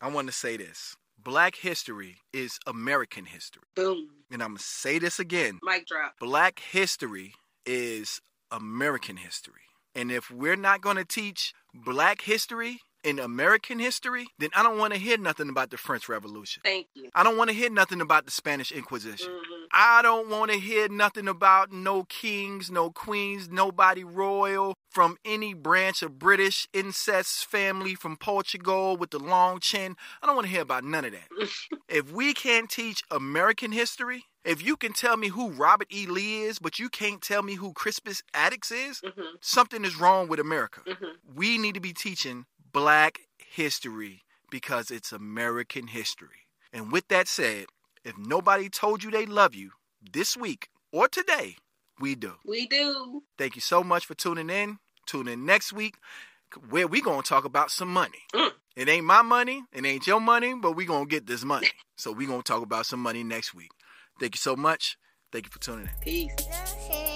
I 0.00 0.08
want 0.08 0.26
to 0.26 0.32
say 0.32 0.56
this. 0.56 0.96
Black 1.22 1.56
history 1.56 2.18
is 2.32 2.58
American 2.66 3.26
history. 3.26 3.62
boom. 3.76 4.08
And 4.30 4.42
I'm 4.42 4.50
going 4.50 4.58
to 4.58 4.62
say 4.64 4.98
this 4.98 5.18
again. 5.20 5.60
Mic 5.62 5.86
drop. 5.86 6.14
Black 6.18 6.58
history 6.58 7.34
is 7.64 8.20
American 8.50 9.16
history. 9.18 9.62
And 9.94 10.10
if 10.10 10.30
we're 10.30 10.56
not 10.56 10.80
going 10.80 10.96
to 10.96 11.04
teach 11.04 11.54
black 11.72 12.22
history 12.22 12.80
in 13.04 13.18
American 13.18 13.78
history, 13.78 14.26
then 14.38 14.50
I 14.56 14.62
don't 14.62 14.78
want 14.78 14.92
to 14.94 14.98
hear 14.98 15.18
nothing 15.18 15.48
about 15.48 15.70
the 15.70 15.76
French 15.76 16.08
Revolution. 16.08 16.62
Thank 16.64 16.88
you. 16.94 17.10
I 17.14 17.22
don't 17.22 17.36
want 17.36 17.50
to 17.50 17.54
hear 17.56 17.70
nothing 17.70 18.00
about 18.00 18.24
the 18.24 18.30
Spanish 18.30 18.72
Inquisition. 18.72 19.30
hmm 19.30 19.60
I 19.76 20.02
don't 20.02 20.28
want 20.28 20.52
to 20.52 20.58
hear 20.58 20.88
nothing 20.88 21.26
about 21.26 21.72
no 21.72 22.04
kings, 22.04 22.70
no 22.70 22.90
queens, 22.92 23.48
nobody 23.50 24.04
royal 24.04 24.74
from 24.88 25.16
any 25.24 25.52
branch 25.52 26.00
of 26.02 26.16
British 26.16 26.68
incest 26.72 27.44
family 27.46 27.96
from 27.96 28.16
Portugal 28.16 28.96
with 28.96 29.10
the 29.10 29.18
long 29.18 29.58
chin. 29.58 29.96
I 30.22 30.26
don't 30.26 30.36
want 30.36 30.46
to 30.46 30.52
hear 30.52 30.62
about 30.62 30.84
none 30.84 31.04
of 31.04 31.12
that. 31.12 31.28
if 31.88 32.12
we 32.12 32.34
can't 32.34 32.70
teach 32.70 33.02
American 33.10 33.72
history, 33.72 34.26
if 34.44 34.64
you 34.64 34.76
can 34.76 34.92
tell 34.92 35.16
me 35.16 35.28
who 35.28 35.50
Robert 35.50 35.88
E. 35.92 36.06
Lee 36.06 36.42
is, 36.42 36.60
but 36.60 36.78
you 36.78 36.88
can't 36.88 37.20
tell 37.20 37.42
me 37.42 37.54
who 37.54 37.72
Crispus 37.72 38.22
Attucks 38.32 38.70
is, 38.70 39.00
hmm 39.00 39.22
something 39.40 39.84
is 39.84 39.96
wrong 39.96 40.28
with 40.28 40.38
America. 40.38 40.82
hmm 40.86 41.06
We 41.34 41.58
need 41.58 41.74
to 41.74 41.80
be 41.80 41.92
teaching 41.92 42.44
black 42.74 43.20
history 43.38 44.20
because 44.50 44.90
it's 44.90 45.12
American 45.12 45.86
history. 45.86 46.48
And 46.72 46.92
with 46.92 47.08
that 47.08 47.28
said, 47.28 47.66
if 48.04 48.18
nobody 48.18 48.68
told 48.68 49.02
you 49.02 49.10
they 49.10 49.24
love 49.24 49.54
you 49.54 49.70
this 50.12 50.36
week 50.36 50.68
or 50.92 51.08
today, 51.08 51.56
we 51.98 52.16
do. 52.16 52.34
We 52.44 52.66
do. 52.66 53.22
Thank 53.38 53.54
you 53.54 53.62
so 53.62 53.82
much 53.82 54.04
for 54.04 54.14
tuning 54.14 54.50
in. 54.50 54.78
Tune 55.06 55.28
in 55.28 55.46
next 55.46 55.72
week 55.72 55.94
where 56.68 56.86
we 56.86 57.00
going 57.00 57.22
to 57.22 57.28
talk 57.28 57.44
about 57.44 57.70
some 57.70 57.88
money. 57.88 58.18
Mm. 58.34 58.50
It 58.76 58.88
ain't 58.88 59.06
my 59.06 59.22
money, 59.22 59.62
it 59.72 59.86
ain't 59.86 60.06
your 60.06 60.20
money, 60.20 60.54
but 60.54 60.72
we 60.72 60.84
going 60.84 61.04
to 61.04 61.10
get 61.10 61.26
this 61.26 61.44
money. 61.44 61.70
so 61.96 62.10
we 62.10 62.26
going 62.26 62.42
to 62.42 62.52
talk 62.52 62.62
about 62.62 62.86
some 62.86 63.00
money 63.00 63.22
next 63.22 63.54
week. 63.54 63.70
Thank 64.18 64.34
you 64.34 64.38
so 64.40 64.56
much. 64.56 64.98
Thank 65.32 65.46
you 65.46 65.50
for 65.50 65.60
tuning 65.60 65.86
in. 65.86 65.90
Peace. 66.00 67.13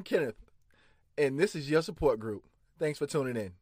I'm 0.00 0.04
Kenneth, 0.04 0.46
and 1.18 1.38
this 1.38 1.54
is 1.54 1.68
your 1.68 1.82
support 1.82 2.18
group. 2.18 2.44
Thanks 2.78 2.98
for 2.98 3.04
tuning 3.04 3.36
in. 3.36 3.52